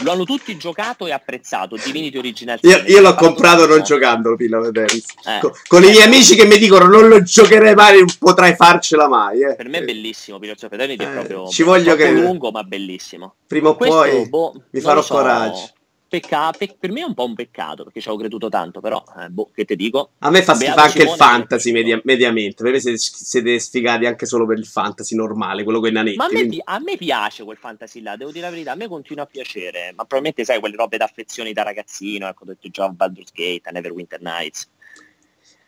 [0.00, 1.76] lo hanno tutti giocato e apprezzato.
[1.82, 4.36] Divinity Original Io, io l'ho comprato non giocandolo,
[4.68, 5.12] Eternity.
[5.24, 5.38] Eh.
[5.40, 5.86] Con, con eh.
[5.86, 9.42] i miei amici che mi dicono non lo giocherei mai, non potrai farcela mai.
[9.42, 9.54] Eh.
[9.56, 12.10] Per me è bellissimo, of Eternity è eh, proprio ci voglio che...
[12.10, 13.34] lungo ma bellissimo.
[13.46, 15.70] Prima o poi boh, mi farò so, coraggio.
[16.08, 19.02] Pecca- pe- per me è un po' un peccato perché ci avevo creduto tanto, però
[19.20, 20.12] eh, boh, che te dico.
[20.20, 22.62] A me fa schifo anche il fantasy media- mediamente.
[22.62, 26.16] Per me siete, siete, sfigati anche solo per il fantasy normale, quello con i nanetti.
[26.16, 26.62] Ma a me, quindi...
[26.64, 29.92] a me, piace quel fantasy là, devo dire la verità, a me continua a piacere.
[29.94, 34.22] Ma probabilmente sai quelle robe d'affezione da ragazzino, ecco, ho detto già Baldur's Gate, Neverwinter
[34.22, 34.66] Nights.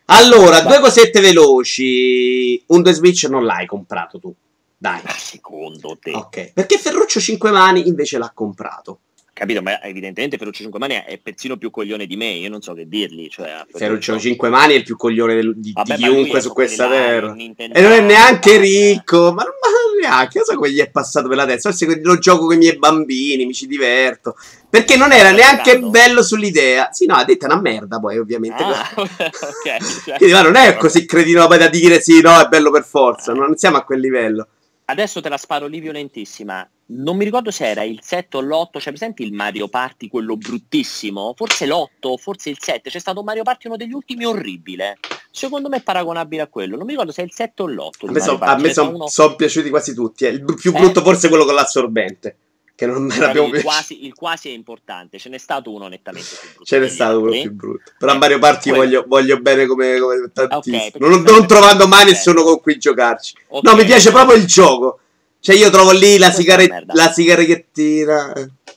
[0.05, 2.63] Allora, due cosette veloci.
[2.67, 4.33] Un The Switch non l'hai comprato tu.
[4.75, 4.99] Dai.
[5.03, 6.11] Ma secondo te?
[6.11, 6.53] Ok.
[6.53, 9.01] Perché Ferruccio 5 mani invece l'ha comprato
[9.33, 9.61] capito?
[9.61, 12.87] Ma evidentemente Ferruccio 5 Mani è persino più coglione di me, io non so che
[12.87, 13.27] dirgli.
[13.29, 16.87] Cioè, Ferruccio 5 Mani è il più coglione del, di, Vabbè, di chiunque su questa
[16.87, 17.35] terra.
[17.35, 21.27] E non è neanche ricco, ma non, ma neanche, io so come gli è passato
[21.27, 24.35] per la testa, forse lo gioco con i miei bambini, mi ci diverto.
[24.69, 26.89] Perché non era neanche bello sull'idea.
[26.91, 28.63] Sì, no, ha detto una merda poi, ovviamente.
[28.63, 32.71] Ah, okay, cioè, Quindi, ma non è così cretino da dire sì, no, è bello
[32.71, 34.47] per forza, non siamo a quel livello.
[34.91, 36.69] Adesso te la sparo lì violentissima.
[36.87, 40.35] Non mi ricordo se era il 7 o l'8, cioè presenti il Mario Party, quello
[40.35, 41.33] bruttissimo?
[41.33, 42.89] Forse l'8, forse il 7.
[42.89, 44.97] C'è stato un Mario Party, uno degli ultimi, orribile.
[45.31, 46.75] Secondo me è paragonabile a quello.
[46.75, 48.09] Non mi ricordo se è il 7 o l'8.
[48.09, 50.25] A me, so, me sono son piaciuti quasi tutti.
[50.25, 50.31] Eh.
[50.31, 51.03] Il più brutto eh.
[51.03, 52.35] forse quello con l'assorbente
[52.81, 56.29] che non me l'abbiamo il quasi, il quasi è importante, ce n'è stato uno nettamente
[56.29, 56.65] più brutto.
[56.65, 57.91] Ce n'è stato uno più brutto.
[57.95, 60.77] Però a Mario Party voglio, voglio, bene come, come tantissimo.
[60.77, 63.35] Okay, non, non trovando mai nessuno con cui giocarci.
[63.49, 63.71] Okay.
[63.71, 64.99] No, mi piace proprio il gioco.
[65.39, 68.33] Cioè io trovo lì la, sigaret- la sigarettina.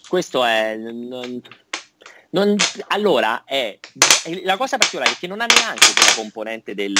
[0.07, 0.77] Questo è...
[0.77, 1.41] Non,
[2.29, 2.57] non,
[2.89, 3.79] allora, è,
[4.43, 6.93] la cosa particolare è che non ha neanche quella componente del...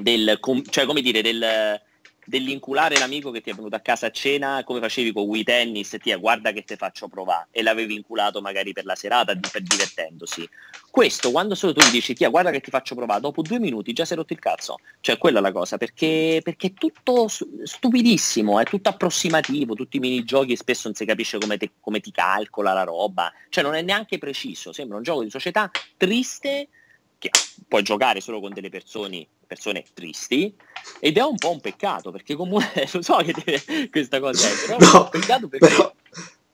[0.00, 1.80] del cioè, come dire, del
[2.24, 5.96] dell'inculare l'amico che ti è venuto a casa a cena come facevi con Wii Tennis,
[6.00, 10.48] ti guarda che te faccio provare e l'avevi inculato magari per la serata per divertendosi.
[10.90, 13.92] Questo quando solo tu gli dici ti guarda che ti faccio provare, dopo due minuti
[13.92, 14.78] già è rotto il cazzo.
[15.00, 20.00] Cioè quella è la cosa, perché, perché è tutto stupidissimo, è tutto approssimativo, tutti i
[20.00, 23.74] minigiochi e spesso non si capisce come, te, come ti calcola la roba, cioè non
[23.74, 26.68] è neanche preciso, sembra un gioco di società triste
[27.18, 27.30] che
[27.66, 30.54] puoi giocare solo con delle persone, persone tristi
[31.00, 34.76] ed è un po' un peccato perché comunque lo so che deve, questa cosa è
[34.76, 35.94] però no, è perché però,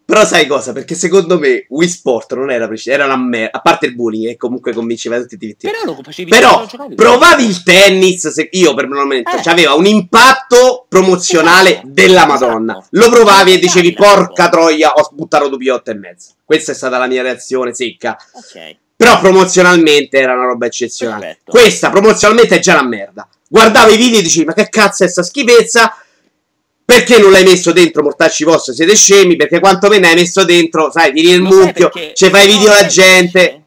[0.05, 0.73] però, sai cosa?
[0.73, 4.29] Perché secondo me Wii Sport non era preciso era una merda a parte il bullying
[4.29, 8.75] e comunque convinceva tutti i divertimenti però, lo facevi però provavi il tennis se io
[8.75, 9.51] personalmente eh.
[9.51, 11.89] aveva un impatto promozionale esatto.
[11.89, 12.79] della Madonna.
[12.79, 12.89] Esatto.
[12.91, 16.99] lo provavi e dicevi porca troia ho buttato due piotte e mezzo questa è stata
[16.99, 18.17] la mia reazione secca.
[18.33, 21.25] Ok però promozionalmente era una roba eccezionale.
[21.25, 21.53] Perfetto.
[21.53, 23.27] Questa promozionalmente è già una merda.
[23.49, 25.97] Guardavo i video e dicevi, ma che cazzo è sta schifezza?
[26.85, 31.13] perché non l'hai messo dentro, mortacci vostri, siete scemi, perché quantomeno hai messo dentro, sai,
[31.13, 33.63] tiri il mucchio, ci fai video alla gente.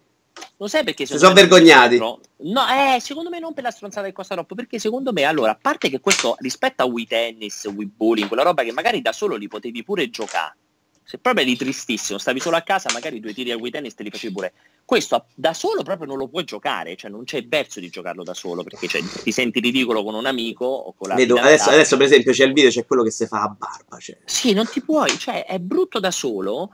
[0.58, 1.98] Lo sai perché si sono vergognati?
[1.98, 5.52] No, eh, secondo me non per la stronzata che costa troppo, perché secondo me, allora,
[5.52, 9.14] a parte che questo rispetto a Wii Tennis, Wii Bowling, quella roba che magari da
[9.14, 10.58] solo li potevi pure giocare,
[11.04, 14.04] se proprio eri tristissimo, stavi solo a casa, magari due tiri a Wii Tennis te
[14.04, 14.54] li facevi pure.
[14.86, 18.34] Questo da solo proprio non lo puoi giocare, cioè non c'è verso di giocarlo da
[18.34, 21.98] solo, perché cioè, ti senti ridicolo con un amico o con la Vedo, adesso, adesso,
[21.98, 23.98] per esempio c'è il video, c'è quello che si fa a barba.
[23.98, 24.18] Cioè.
[24.26, 26.72] Sì, non ti puoi, cioè è brutto da solo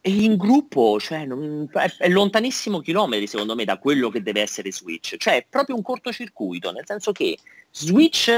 [0.00, 4.70] e in gruppo, cioè, non, è, lontanissimo chilometri secondo me da quello che deve essere
[4.70, 5.16] Switch.
[5.16, 7.36] Cioè, è proprio un cortocircuito, nel senso che
[7.72, 8.30] Switch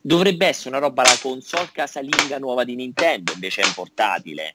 [0.00, 4.54] dovrebbe essere una roba la console casalinga nuova di Nintendo, invece è un portatile.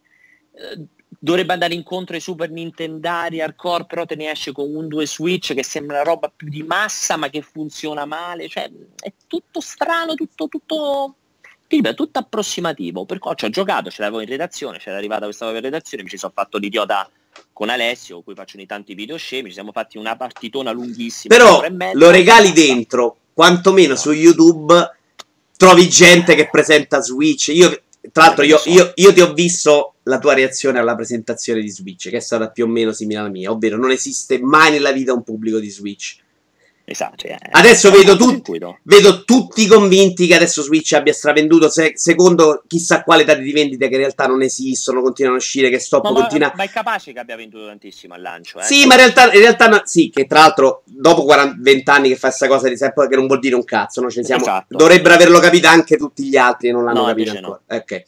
[0.54, 0.86] Eh,
[1.20, 5.54] dovrebbe andare incontro ai Super Nintendari hardcore, però te ne esce con un 2 Switch
[5.54, 8.48] che sembra una roba più di massa ma che funziona male.
[8.48, 11.16] Cioè, è tutto strano, tutto, tutto
[11.68, 15.50] ripeto, tutto approssimativo, per cui ci ho giocato, ce l'avevo in redazione, c'era arrivata questa
[15.50, 17.10] in redazione, mi ci sono fatto l'idiota
[17.52, 20.72] con Alessio, con cui faccio ogni tanto i video scemi, ci siamo fatti una partitona
[20.72, 21.36] lunghissima.
[21.36, 23.96] Però lo regali dentro, quantomeno no.
[23.96, 24.98] su YouTube
[25.58, 27.48] trovi gente che presenta Switch.
[27.50, 27.70] Io,
[28.12, 32.10] tra l'altro, io, io, io ti ho visto la tua reazione alla presentazione di Switch,
[32.10, 35.14] che è stata più o meno simile alla mia, ovvero non esiste mai nella vita
[35.14, 36.18] un pubblico di Switch.
[36.86, 42.62] Esatto, cioè, adesso vedo, tut- vedo, tutti convinti che adesso Switch abbia stravenduto se- secondo
[42.68, 46.04] chissà quale dati di vendita che in realtà non esistono, continuano a uscire, che stop
[46.04, 46.52] ma, continua...
[46.56, 48.60] Ma è capace che abbia venduto tantissimo al lancio.
[48.60, 48.64] Eh?
[48.64, 52.16] Sì, ma in realtà, in realtà sì, che tra l'altro dopo 40, 20 anni che
[52.18, 54.10] fa questa cosa di sempre che non vuol dire un cazzo, no?
[54.10, 54.42] Cioè, siamo...
[54.42, 54.76] esatto.
[54.76, 57.62] dovrebbero averlo capito anche tutti gli altri e non l'hanno no, capito ancora.
[57.66, 57.78] No.
[57.78, 58.04] Ok.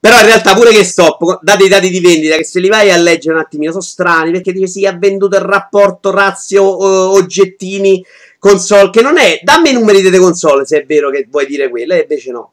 [0.00, 2.90] Però in realtà pure che stop, date i dati di vendita, che se li vai
[2.90, 7.12] a leggere un attimino sono strani, perché dice sì, ha venduto il rapporto razio uh,
[7.12, 8.02] oggettini
[8.38, 11.68] console, che non è, dammi i numeri delle console se è vero che vuoi dire
[11.68, 12.52] quello, e invece no.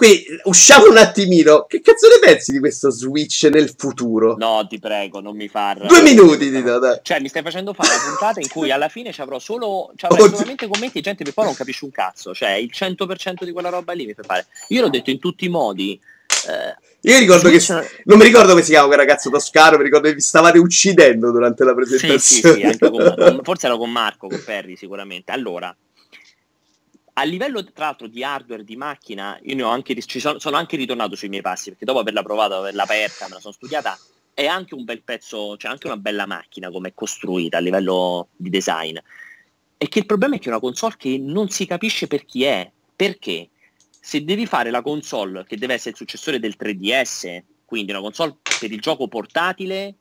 [0.00, 1.66] Qui usciamo un attimino.
[1.68, 4.34] Che cazzo ne pensi di questo Switch nel futuro?
[4.38, 5.84] No, ti prego, non mi far.
[5.84, 7.00] Due minuti di do, dai.
[7.02, 9.92] Cioè, mi stai facendo fare una puntata in cui alla fine ci avrò solo.
[9.96, 12.32] Ci avrò solamente commenti e gente che poi non capisce un cazzo.
[12.32, 14.46] Cioè, il 100% di quella roba lì mi fa fare.
[14.68, 16.00] Io l'ho detto in tutti i modi.
[17.02, 17.62] Io ricordo che
[18.04, 21.30] non mi ricordo come si chiama quel ragazzo toscano, mi ricordo che vi stavate uccidendo
[21.30, 22.18] durante la presentazione.
[22.18, 25.32] Sì, sì, sì con, forse era con Marco, con Perry sicuramente.
[25.32, 25.74] Allora,
[27.14, 30.56] a livello tra l'altro di hardware di macchina, io ne ho anche, ci sono, sono
[30.56, 33.98] anche ritornato sui miei passi, perché dopo averla provata, averla aperta, me la sono studiata,
[34.32, 37.60] è anche un bel pezzo, c'è cioè anche una bella macchina come è costruita a
[37.60, 38.96] livello di design.
[39.76, 42.44] E che il problema è che è una console che non si capisce per chi
[42.44, 42.70] è.
[42.94, 43.48] Perché?
[44.00, 48.36] Se devi fare la console che deve essere il successore del 3DS, quindi una console
[48.58, 49.94] per il gioco portatile,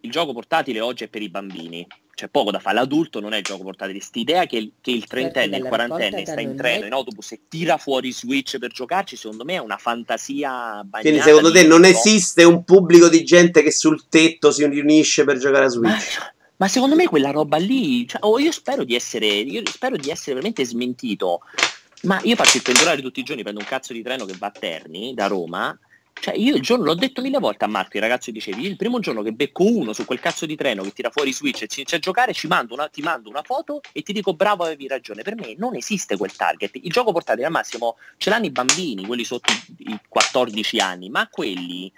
[0.00, 1.86] il gioco portatile oggi è per i bambini.
[2.14, 4.00] C'è poco da fare, l'adulto non è il gioco portatile.
[4.00, 8.10] St'idea che, che il trentenne, il quarantenne sta in treno, in autobus e tira fuori
[8.10, 11.00] Switch per giocarci, secondo me è una fantasia bagnata.
[11.00, 15.36] Quindi secondo te non esiste un pubblico di gente che sul tetto si riunisce per
[15.36, 16.18] giocare a Switch?
[16.18, 19.98] Ma, ma secondo me quella roba lì, cioè, oh, io spero di essere, io spero
[19.98, 21.40] di essere veramente smentito.
[22.06, 24.46] Ma io faccio il pendolare tutti i giorni, prendo un cazzo di treno che va
[24.46, 25.76] a Terni, da Roma.
[26.12, 29.00] Cioè, io il giorno l'ho detto mille volte a Marco, il ragazzo dicevi, il primo
[29.00, 31.80] giorno che becco uno su quel cazzo di treno che tira fuori switch e ci
[31.80, 34.86] inizia a giocare, ci mando una, ti mando una foto e ti dico bravo, avevi
[34.86, 35.22] ragione.
[35.22, 36.76] Per me non esiste quel target.
[36.76, 41.28] Il gioco portatile al massimo ce l'hanno i bambini, quelli sotto i 14 anni, ma
[41.28, 41.92] quelli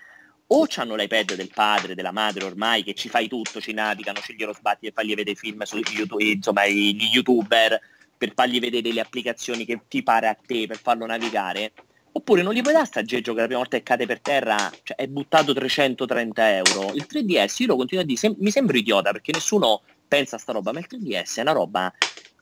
[0.51, 4.35] o hanno l'iPad del padre, della madre ormai, che ci fai tutto, ci navigano, ci
[4.35, 7.79] glielo sbatti e fagli vedere film su YouTube, insomma, gli youtuber
[8.19, 11.73] per fargli vedere le applicazioni che ti pare a te per farlo navigare,
[12.13, 14.71] oppure non gli puoi dare sta Geggio che la prima volta che cade per terra
[14.83, 16.93] cioè, è buttato 330 euro.
[16.95, 20.39] Il 3DS io lo continuo a dire, sem- mi sembra idiota perché nessuno pensa a
[20.39, 21.93] sta roba, ma il 3DS è una roba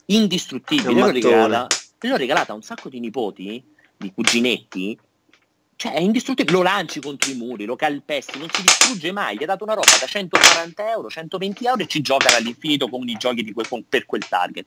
[0.07, 0.93] indistruttibile.
[0.93, 1.67] L'ho regalata,
[1.99, 3.63] l'ho regalata a un sacco di nipoti,
[3.95, 4.97] di cuginetti,
[5.77, 9.43] cioè è indistruttibile, lo lanci contro i muri, lo calpesti, non si distrugge mai, gli
[9.43, 13.15] ha dato una roba da 140 euro, 120 euro e ci gioca all'infinito con i
[13.15, 14.65] giochi quel, per quel target.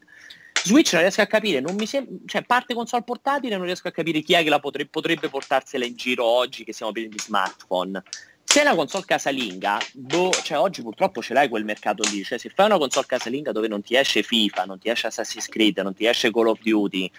[0.62, 3.92] Switch non riesco a capire, non mi sem- cioè parte console portatile non riesco a
[3.92, 7.18] capire chi è che la potre- potrebbe portarsela in giro oggi che siamo pieni di
[7.18, 8.02] smartphone.
[8.44, 12.36] Se è una console casalinga, boh, cioè oggi purtroppo ce l'hai quel mercato lì, cioè
[12.36, 15.78] se fai una console casalinga dove non ti esce FIFA, non ti esce Assassin's Creed,
[15.78, 17.10] non ti esce Call of Duty,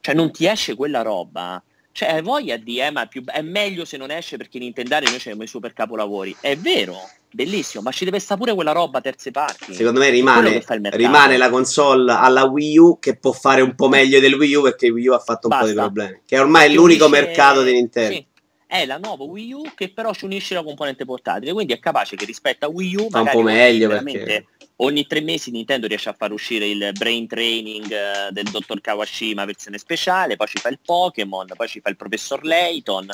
[0.00, 3.84] cioè non ti esce quella roba, cioè hai voglia di, eh, ma più, è meglio
[3.84, 6.96] se non esce perché in Nintendare noi abbiamo i super capolavori, è vero,
[7.30, 9.74] bellissimo, ma ci deve stare pure quella roba terze parti.
[9.74, 14.20] Secondo me rimane, rimane, la console alla Wii U che può fare un po' meglio
[14.20, 15.64] del Wii U perché Wii U ha fatto un Basta.
[15.64, 16.20] po' di problemi.
[16.24, 17.22] Che ormai è l'unico unisce...
[17.22, 18.14] mercato di Nintendo.
[18.14, 18.26] Sì.
[18.70, 22.14] È la nuova Wii U che però ci unisce la componente portatile, quindi è capace
[22.14, 26.08] che rispetto a Wii U magari un po' meglio perché ogni tre mesi Nintendo riesce
[26.08, 30.68] a far uscire il brain training eh, del dottor Kawashima versione speciale, poi ci fa
[30.68, 33.08] il Pokémon, poi ci fa il professor Layton,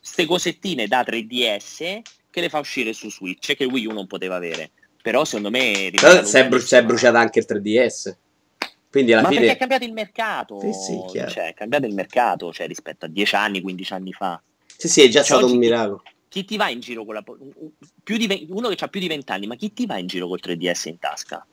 [0.00, 4.36] ste cosettine da 3DS che le fa uscire su Switch che Wii U non poteva
[4.36, 4.70] avere.
[5.02, 5.90] Però secondo me...
[6.22, 8.14] Si è, bru- è bruciata anche il 3DS.
[8.88, 9.40] Quindi alla Ma fine...
[9.40, 10.60] perché è cambiato il mercato?
[10.60, 14.40] Sì, sì, cioè, è cambiato il mercato cioè, rispetto a 10 anni, 15 anni fa.
[14.80, 16.02] Sì, sì, è già Cioè, stato un miracolo.
[16.28, 17.22] Chi ti va in giro con la...
[18.02, 20.26] Più di uno che ha più di 20 anni, ma chi ti va in giro
[20.26, 21.44] col 3DS in tasca?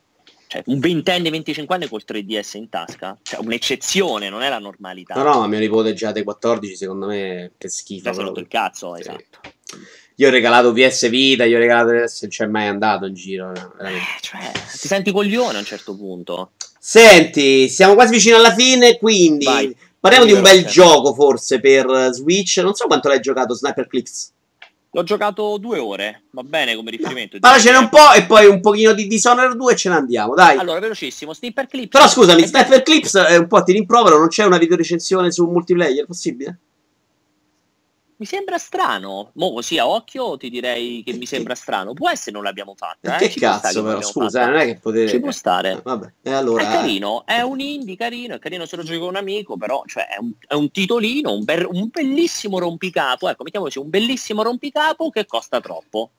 [0.46, 3.18] Cioè, un ventenne, 25 anni col 3DS in tasca?
[3.20, 5.14] Cioè, un'eccezione, non è la normalità.
[5.14, 8.10] No, no, ma mio nipote già dei 14, secondo me, che schifo.
[8.10, 9.00] Già rotto il cazzo, Sì.
[9.02, 9.40] esatto.
[10.14, 13.52] Io ho regalato PS Vita, io ho regalato PS, non c'è mai andato in giro.
[13.52, 16.52] Eh, cioè, ti senti coglione a un certo punto.
[16.80, 19.76] Senti, siamo quasi vicino alla fine, quindi Vai.
[20.00, 22.58] Parliamo di un bel gioco forse per Switch.
[22.58, 24.32] Non so quanto l'hai giocato, Sniper Clips.
[24.92, 27.38] L'ho giocato due ore, va bene come riferimento.
[27.38, 30.56] Parlacene un po' e poi un pochino di Dishonored 2 e ce ne andiamo, dai.
[30.56, 31.90] Allora, velocissimo, Snipper Clip.
[31.90, 35.44] Però scusami, Eh, Sniper Clips è un po' ti rimprovero, non c'è una videorecensione su
[35.46, 36.58] multiplayer, possibile?
[38.18, 39.30] Mi sembra strano.
[39.34, 41.92] Mo così a occhio ti direi che mi sembra strano.
[41.92, 43.16] Può essere non l'abbiamo fatta.
[43.16, 43.30] che eh?
[43.30, 44.42] Ci può stare cazzo che però, scusa, fatta.
[44.42, 45.08] eh, non è che potete...
[45.08, 45.70] Ci può stare.
[45.70, 46.62] Eh, vabbè, e allora...
[46.62, 49.84] È carino, è un indie carino, è carino se lo giochi con un amico, però
[49.86, 54.42] cioè, è, un, è un titolino, un, bel- un bellissimo rompicapo, ecco, mettiamoci un bellissimo
[54.42, 56.10] rompicapo che costa troppo.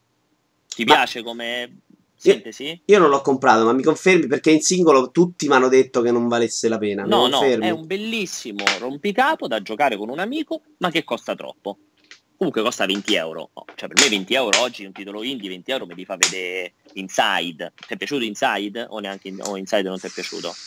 [0.73, 1.81] Ti Ma- piace come
[2.15, 2.81] sintesi?
[2.85, 6.11] Io non l'ho comprato, ma mi confermi perché in singolo tutti mi hanno detto che
[6.11, 7.03] non valesse la pena.
[7.03, 11.77] No, no, è un bellissimo rompicapo da giocare con un amico, ma che costa troppo.
[12.39, 13.49] Comunque costa 20 euro.
[13.51, 16.15] Oh, Cioè, per me 20 euro oggi un titolo indie, 20 euro mi li fa
[16.15, 17.73] vedere Inside.
[17.85, 18.85] Ti è piaciuto Inside?
[18.87, 20.57] O neanche o Inside non ti è piaciuto?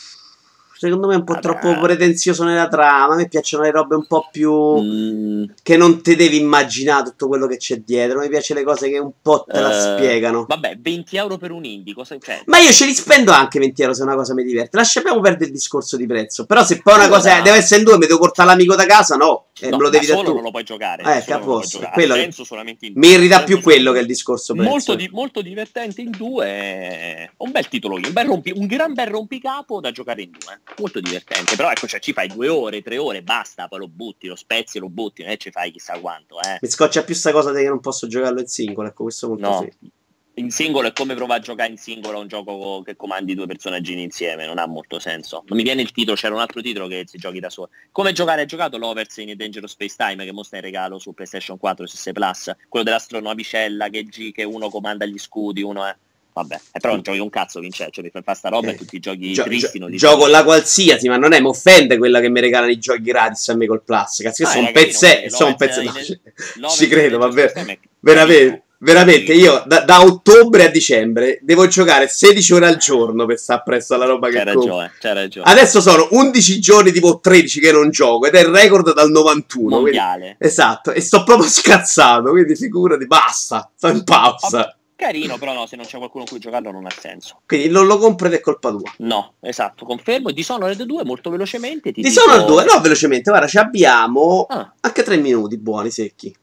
[0.75, 1.43] Secondo me è un po' Vabbè.
[1.59, 3.13] troppo pretenzioso nella trama.
[3.13, 4.51] A me piacciono le robe un po' più.
[4.81, 8.19] Mm, che non te devi immaginare tutto quello che c'è dietro.
[8.19, 10.45] Mi piace le cose che un po' te la eh, spiegano.
[10.47, 13.81] Vabbè, 20 euro per un indie, cosa cioè, Ma io ce li spendo anche 20
[13.81, 14.75] euro se una cosa mi diverte.
[14.77, 16.45] Lasciamo perdere il discorso di prezzo.
[16.45, 18.75] Però se poi una Allora- cosa è- deve essere in due, mi devo portare l'amico
[18.75, 19.45] da casa, no.
[19.59, 20.33] Eh, no, me lo devi dare tu.
[20.33, 21.01] non lo puoi giocare.
[21.03, 21.93] Eh, da che solo a non lo puoi posto, giocare.
[21.93, 24.69] quello che- Mi irrita più quello che il discorso prezzo.
[24.69, 29.07] Molto, di- molto divertente in due, un bel titolo, un, bel rompi- un gran bel
[29.07, 32.97] rompicapo da giocare in due, molto divertente, però ecco, cioè, ci fai due ore, tre
[32.97, 36.39] ore, basta, poi lo butti, lo spezzi lo butti, non è ci fai chissà quanto,
[36.41, 36.57] eh.
[36.61, 38.87] Mi scoccia più sta cosa che non posso giocarlo in singolo.
[38.87, 39.59] Ecco, questo molto No.
[39.61, 39.89] sì.
[40.37, 43.35] In singolo è come provare a giocare in singolo a un gioco co- che comandi
[43.35, 45.43] due personaggini insieme, non ha molto senso.
[45.45, 47.69] Non mi viene il titolo, c'era un altro titolo che si giochi da solo.
[47.91, 51.59] Come giocare, hai giocato l'Overs in Dangerous Space Time che mostra in regalo su PlayStation
[51.59, 55.85] 4 e su 6 Plus, quello dell'astronavicella che, gi- che uno comanda gli scudi, uno
[55.85, 55.95] è...
[56.33, 58.75] Vabbè, e però non giochi un cazzo, Vincenzo, cioè, per fare sta roba e Eh,
[58.75, 59.77] tutti i giochi Gio- tristi.
[59.77, 60.31] non li gioco giochi.
[60.31, 63.55] la qualsiasi, ma non è, mi offende quella che mi regalano i giochi gratis a
[63.55, 64.19] me col Plus.
[64.21, 66.11] Cazzo, che Ah, sono era carino, pezze, quello, sono l'Overs pezze.
[66.11, 71.39] in- no, ci- credo, ma Dangerous ver- veramente, veramente io da, da ottobre a dicembre
[71.41, 74.61] devo giocare 16 ore al giorno per stare appresso alla roba C'hai che compro.
[74.79, 75.51] ragione, c'hai ragione.
[75.51, 79.79] Adesso sono 11 giorni, tipo 13 che non gioco ed è il record dal 91.
[79.79, 80.35] quindi- Mondiale.
[80.39, 84.49] esatto, e sto proprio scazzato, quindi figurati, basta, sto in pausa.
[84.57, 87.41] Vabbè, carino, però no, se non c'è qualcuno con cui giocarlo non ha senso.
[87.45, 88.93] Quindi non lo compro ed è colpa tua.
[88.99, 90.31] No, esatto, confermo.
[90.31, 91.91] Dishonored 2 molto velocemente.
[91.91, 96.35] Ti Dishonored dico- 2, no, velocemente, guarda, ci abbiamo Ah, anche 3 minuti buoni, secchi.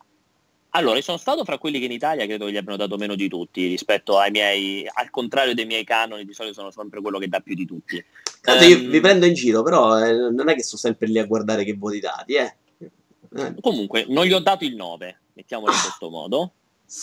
[0.70, 3.14] allora, io sono stato fra quelli che in Italia credo che gli abbiano dato meno
[3.14, 7.18] di tutti rispetto ai miei, al contrario dei miei canoni, di solito sono sempre quello
[7.18, 8.02] che dà più di tutti.
[8.40, 11.18] Tanto io Ehm, vi prendo in giro, però eh, non è che sto sempre lì
[11.18, 12.54] a guardare che voti dati, eh.
[13.36, 16.52] Eh, Comunque, non gli ho dato il 9, mettiamolo in questo modo,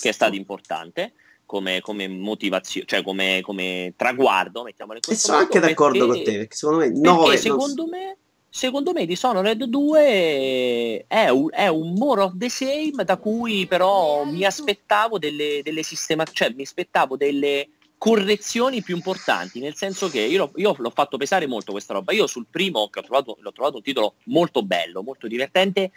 [0.02, 1.14] che è stato importante
[1.48, 6.24] come, come motivazione, cioè come, come traguardo, mettiamolo in E questo sono anche d'accordo perché-
[6.24, 8.18] con te, perché secondo me Perché 9 secondo me,
[8.50, 14.26] secondo me Dishonored 2 è un, è un more of the same da cui però
[14.26, 20.20] mi aspettavo delle, delle sistema, cioè mi aspettavo delle correzioni più importanti, nel senso che
[20.20, 22.12] io, io l'ho fatto pesare molto questa roba.
[22.12, 25.92] Io sul primo, che ho trovato, l'ho trovato un titolo molto bello, molto divertente,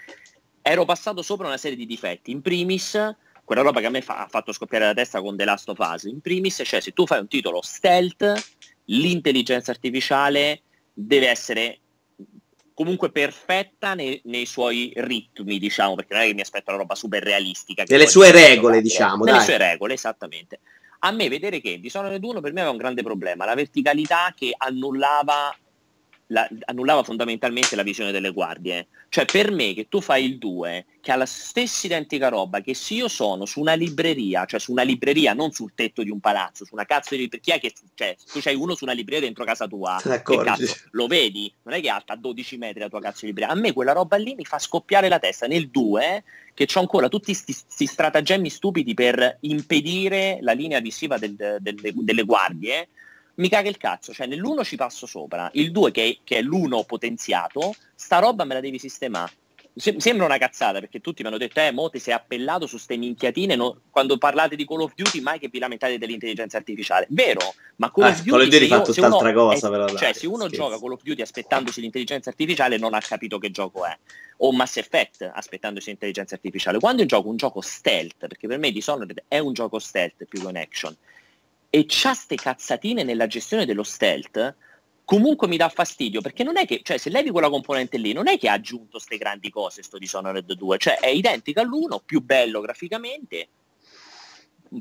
[0.63, 2.31] ero passato sopra una serie di difetti.
[2.31, 2.95] In primis,
[3.51, 5.79] quella roba che a me fa- ha fatto scoppiare la testa con The Last of
[5.81, 6.05] Us.
[6.05, 8.53] In primis, cioè se tu fai un titolo stealth,
[8.85, 11.81] l'intelligenza artificiale deve essere
[12.73, 16.95] comunque perfetta nei, nei suoi ritmi, diciamo, perché non è che mi aspetto una roba
[16.95, 17.83] super realistica.
[17.89, 18.83] Nelle sue regole, giocabile.
[18.83, 19.47] diciamo, Nelle dai.
[19.47, 20.61] sue regole, esattamente.
[21.01, 24.55] A me vedere che Dishonored 1 per me aveva un grande problema, la verticalità che
[24.57, 25.53] annullava
[26.31, 28.89] la, annullava fondamentalmente la visione delle guardie.
[29.09, 32.75] Cioè per me che tu fai il 2, che ha la stessa identica roba, che
[32.75, 36.21] se io sono su una libreria, cioè su una libreria, non sul tetto di un
[36.21, 38.93] palazzo, su una cazzo di libreria, chi è che, cioè, tu c'hai uno su una
[38.93, 42.81] libreria dentro casa tua, cazzo, lo vedi, non è che è alta a 12 metri
[42.81, 45.47] la tua cazzo di libreria, a me quella roba lì mi fa scoppiare la testa.
[45.47, 46.25] Nel 2,
[46.55, 52.23] che ho ancora tutti questi stratagemmi stupidi per impedire la linea visiva del, del, delle
[52.23, 52.89] guardie,
[53.37, 56.85] mi caga il cazzo, cioè nell'uno ci passo sopra, il 2 che, che, è l'uno
[56.85, 59.33] potenziato, sta roba me la devi sistemare.
[59.75, 62.97] sembra una cazzata perché tutti mi hanno detto, eh, mo ti sei appellato su ste
[62.97, 63.83] minchiatine, no?
[63.91, 67.07] quando parlate di Call of Duty mai che vi lamentate dell'intelligenza artificiale.
[67.11, 68.49] Vero, ma Call eh, of Duty...
[68.49, 69.89] Duty fa tutt'altra cosa è, però.
[69.89, 70.57] Cioè, se uno scherzo.
[70.57, 73.97] gioca Call of Duty aspettandosi l'intelligenza artificiale non ha capito che gioco è.
[74.39, 76.79] O Mass Effect aspettandosi l'intelligenza artificiale.
[76.79, 80.41] Quando io gioco un gioco stealth, perché per me Dishonored è un gioco stealth più
[80.41, 80.97] che un action,
[81.71, 84.55] e c'ha ste cazzatine nella gestione dello stealth,
[85.05, 88.29] comunque mi dà fastidio perché non è che, cioè, se levi quella componente lì, non
[88.29, 92.21] è che ha aggiunto ste grandi cose sto Dishonored 2, cioè è identico all'uno, più
[92.21, 93.49] bello graficamente.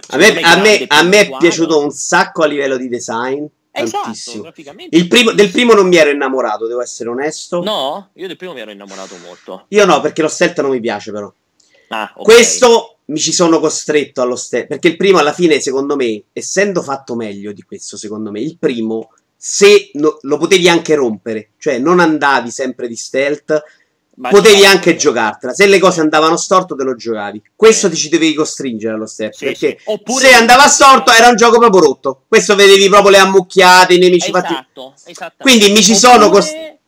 [0.10, 3.44] A me, a me, a me è piaciuto un sacco a livello di design.
[3.72, 4.52] Esatto,
[4.90, 7.64] il primo, del primo non mi ero innamorato, devo essere onesto.
[7.64, 9.66] No, io del primo mi ero innamorato molto.
[9.70, 11.32] Io no, perché lo stealth non mi piace però.
[11.90, 12.24] Ah, okay.
[12.24, 14.68] Questo mi ci sono costretto allo stesso.
[14.68, 18.58] Perché il primo, alla fine, secondo me, essendo fatto meglio di questo, secondo me, il
[18.58, 23.64] primo, se no, lo potevi anche rompere, cioè non andavi sempre di stealth.
[24.20, 25.54] Ma potevi anche giocartela.
[25.54, 27.42] Se le cose andavano storto, te lo giocavi.
[27.56, 27.94] Questo sì.
[27.94, 29.36] ti ci dovevi costringere allo stealth.
[29.36, 29.92] Sì, perché sì.
[29.92, 30.28] Oppure...
[30.28, 32.24] se andava storto, era un gioco proprio rotto.
[32.28, 35.36] Questo vedevi proprio le ammucchiate, i nemici esatto, fatti.
[35.38, 36.14] Quindi mi ci Oppure...
[36.14, 36.79] sono costretto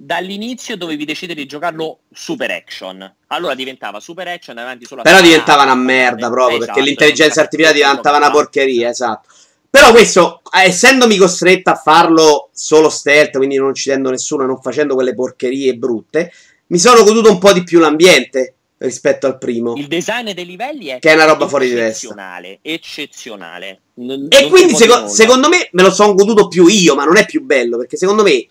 [0.00, 3.14] dall'inizio dovevi decidere di giocarlo super action.
[3.26, 7.40] Allora diventava super action avanti solo a Però diventava una merda proprio, esatto, perché l'intelligenza
[7.40, 9.28] artificiale diventava una porcheria, esatto.
[9.68, 14.94] Però questo, essendomi costretto a farlo solo stealth, quindi non uccidendo nessuno e non facendo
[14.94, 16.32] quelle porcherie brutte,
[16.68, 19.74] mi sono goduto un po' di più l'ambiente rispetto al primo.
[19.74, 22.06] Il design dei livelli è che è una roba fuori di testa.
[22.06, 23.80] Eccezionale, eccezionale.
[23.94, 27.16] Non, e non quindi seco- secondo me me lo sono goduto più io, ma non
[27.16, 28.46] è più bello, perché secondo me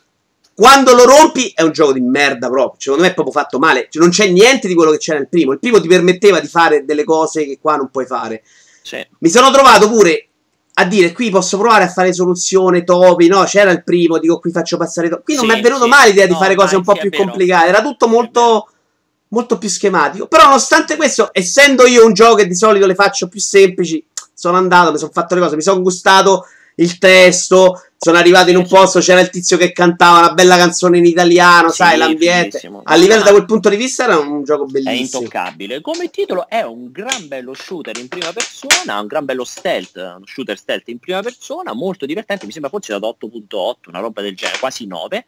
[0.58, 2.80] quando lo rompi è un gioco di merda proprio.
[2.80, 3.90] Secondo me è proprio fatto male.
[3.92, 5.52] Cioè, non c'è niente di quello che c'era nel primo.
[5.52, 8.42] Il primo ti permetteva di fare delle cose che qua non puoi fare.
[8.82, 9.06] Sì.
[9.20, 10.30] Mi sono trovato pure
[10.74, 13.28] a dire qui posso provare a fare soluzione topi.
[13.28, 15.22] No, c'era il primo, dico qui faccio passare topi.
[15.26, 15.90] Qui non sì, mi è venuto sì.
[15.90, 17.68] mai l'idea no, di fare cose un po' più complicate.
[17.68, 18.68] Era tutto molto,
[19.28, 20.26] molto più schematico.
[20.26, 24.04] Però, nonostante questo, essendo io un gioco che di solito le faccio più semplici,
[24.34, 26.48] sono andato, mi sono fatto le cose, mi sono gustato
[26.78, 31.00] il testo sono arrivato in un posto, c'era il tizio che cantava una bella canzone
[31.00, 32.62] in italiano, sì, sai, l'ambiente.
[32.84, 34.96] A livello da quel punto di vista era un gioco bellissimo.
[34.96, 35.82] È intoccabile.
[35.82, 40.26] Come titolo è un gran bello shooter in prima persona, un gran bello stealth, uno
[40.26, 44.36] shooter stealth in prima persona, molto divertente, mi sembra forse da 8.8, una roba del
[44.36, 45.26] genere, quasi 9.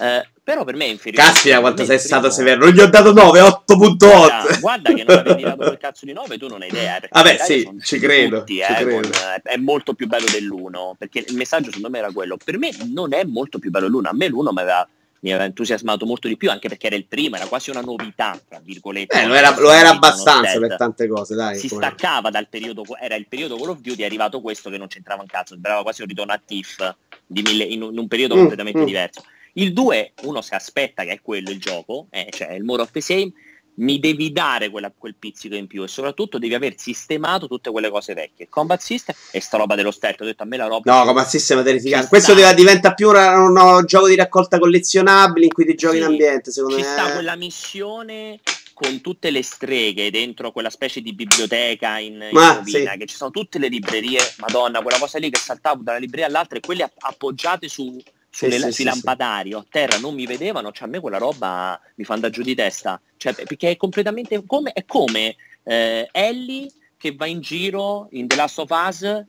[0.00, 1.26] Eh, però per me è inferiore.
[1.26, 3.96] Caspita quanto sei stato severo, non gli ho dato 9, 8.8.
[3.96, 6.98] Guarda, guarda che non avevi dato quel cazzo di 9, tu non hai idea.
[7.10, 8.90] Vabbè sì, ci credo, tutti, ci eh, credo.
[8.90, 12.36] Con, eh, è molto più bello dell'1, perché il messaggio secondo me era quello.
[12.42, 14.08] Per me non è molto più bello l'uno.
[14.08, 14.88] A me l'uno mi aveva,
[15.20, 18.38] mi aveva entusiasmato molto di più, anche perché era il primo, era quasi una novità,
[18.48, 19.20] tra virgolette.
[19.20, 21.58] Eh, lo era, lo era abbastanza per tante cose, dai.
[21.58, 21.84] Si come...
[21.84, 25.20] staccava dal periodo, era il periodo Call of Duty, è arrivato questo che non c'entrava
[25.20, 26.94] un cazzo, sembrava quasi un ritorno a Tiff
[27.28, 28.84] mille, in, un, in, un periodo mm, completamente mm.
[28.84, 29.24] diverso.
[29.54, 32.90] Il 2, uno si aspetta che è quello il gioco, eh, cioè il More of
[32.90, 33.32] the Same,
[33.80, 37.90] mi devi dare quella, quel pizzico in più e soprattutto devi aver sistemato tutte quelle
[37.90, 38.48] cose vecchie.
[38.48, 40.92] Combat System e sta roba dello stealth, ho detto a me la roba...
[40.92, 42.08] No, Combat System è terrificante.
[42.08, 42.52] Questo sta...
[42.52, 46.50] diventa più un no, gioco di raccolta collezionabili in cui ti giochi sì, in ambiente,
[46.50, 46.88] secondo ci me.
[46.88, 48.40] Ci sta quella missione
[48.74, 52.98] con tutte le streghe dentro quella specie di biblioteca in, in rovina, sì.
[52.98, 56.26] che ci sono tutte le librerie, madonna, quella cosa lì che saltavo da una libreria
[56.26, 60.70] all'altra e quelle appoggiate su sulle, sì, sui sì, lampadari a terra non mi vedevano,
[60.70, 64.42] cioè a me quella roba mi fa andare giù di testa, cioè, perché è completamente
[64.46, 69.24] come, è come eh, Ellie che va in giro in The Last of Us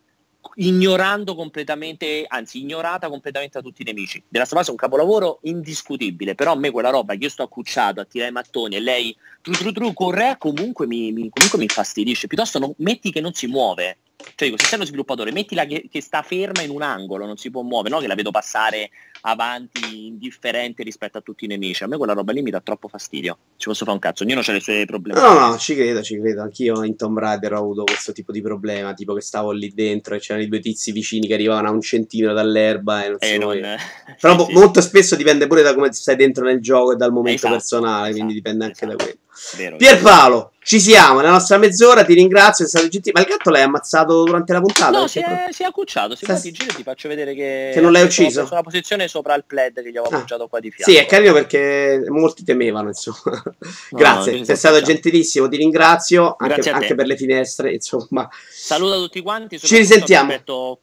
[0.56, 4.22] ignorando completamente, anzi ignorata completamente da tutti i nemici.
[4.28, 7.30] The Last of Us è un capolavoro indiscutibile, però a me quella roba che io
[7.30, 11.30] sto accucciato a tirare i mattoni e lei tru tru tru corre comunque mi, mi,
[11.30, 13.98] comunque mi infastidisce, piuttosto non, metti che non si muove,
[14.36, 17.38] cioè dico, se sei uno sviluppatore, mettila che, che, sta ferma in un angolo, non
[17.38, 18.02] si può muovere, no?
[18.02, 18.90] Che la vedo passare
[19.22, 21.84] avanti indifferente rispetto a tutti i nemici.
[21.84, 23.38] A me quella roba lì mi dà troppo fastidio.
[23.58, 25.20] Ci posso fare un cazzo, ognuno ha le sue problemi.
[25.20, 26.42] No, no, ci credo, ci credo.
[26.42, 30.16] Anch'io in Tomb Raider ho avuto questo tipo di problema, tipo che stavo lì dentro
[30.16, 33.40] e c'erano i due tizi vicini che arrivavano a un centimetro dall'erba e non eh,
[33.40, 33.46] so.
[33.46, 33.78] Non...
[34.20, 37.48] Però sì, molto spesso dipende pure da come stai dentro nel gioco e dal momento
[37.48, 38.96] esatto, personale, esatto, quindi dipende anche esatto.
[38.96, 39.20] da quello.
[39.58, 43.14] Vero, Pierpaolo, ci siamo, nella nostra mezz'ora, ti ringrazio, è stato gentile.
[43.16, 44.96] Ma il gatto l'hai ammazzato durante la puntata?
[44.96, 47.72] No, si è, si è accucciato, si è giri e ti faccio vedere che...
[47.74, 48.46] Che non l'hai ucciso?
[48.46, 50.18] Sono, sono, sopra il plaid che gli avevo Ah.
[50.18, 50.92] appoggiato qua di fianco.
[50.92, 53.42] Sì, è carino perché molti temevano, insomma.
[53.90, 54.82] Grazie, no, sei stato no.
[54.86, 58.30] gentilissimo, ti ringrazio anche, a anche per le finestre, insomma.
[58.52, 59.58] Saluta tutti quanti.
[59.58, 60.32] Ci risentiamo.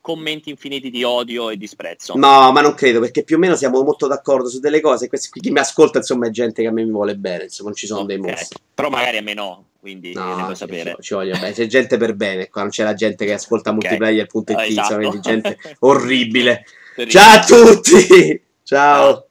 [0.00, 2.14] commenti infiniti di odio e disprezzo.
[2.16, 5.08] No, ma non credo, perché più o meno siamo molto d'accordo su delle cose.
[5.08, 7.78] Questi, chi mi ascolta, insomma, è gente che a me mi vuole bene, insomma, non
[7.78, 8.58] ci sono dei Mostri.
[8.74, 10.96] Però magari a me no, quindi No, ci, sapere.
[11.00, 11.52] ci voglio bene.
[11.52, 13.76] C'è gente per bene, qua non c'è la gente che ascolta Ok.
[13.76, 15.18] multiplayer.it, Eh, esatto.
[15.20, 16.64] gente orribile.
[17.08, 18.42] Ciao a tutti!
[18.62, 19.27] Ciao.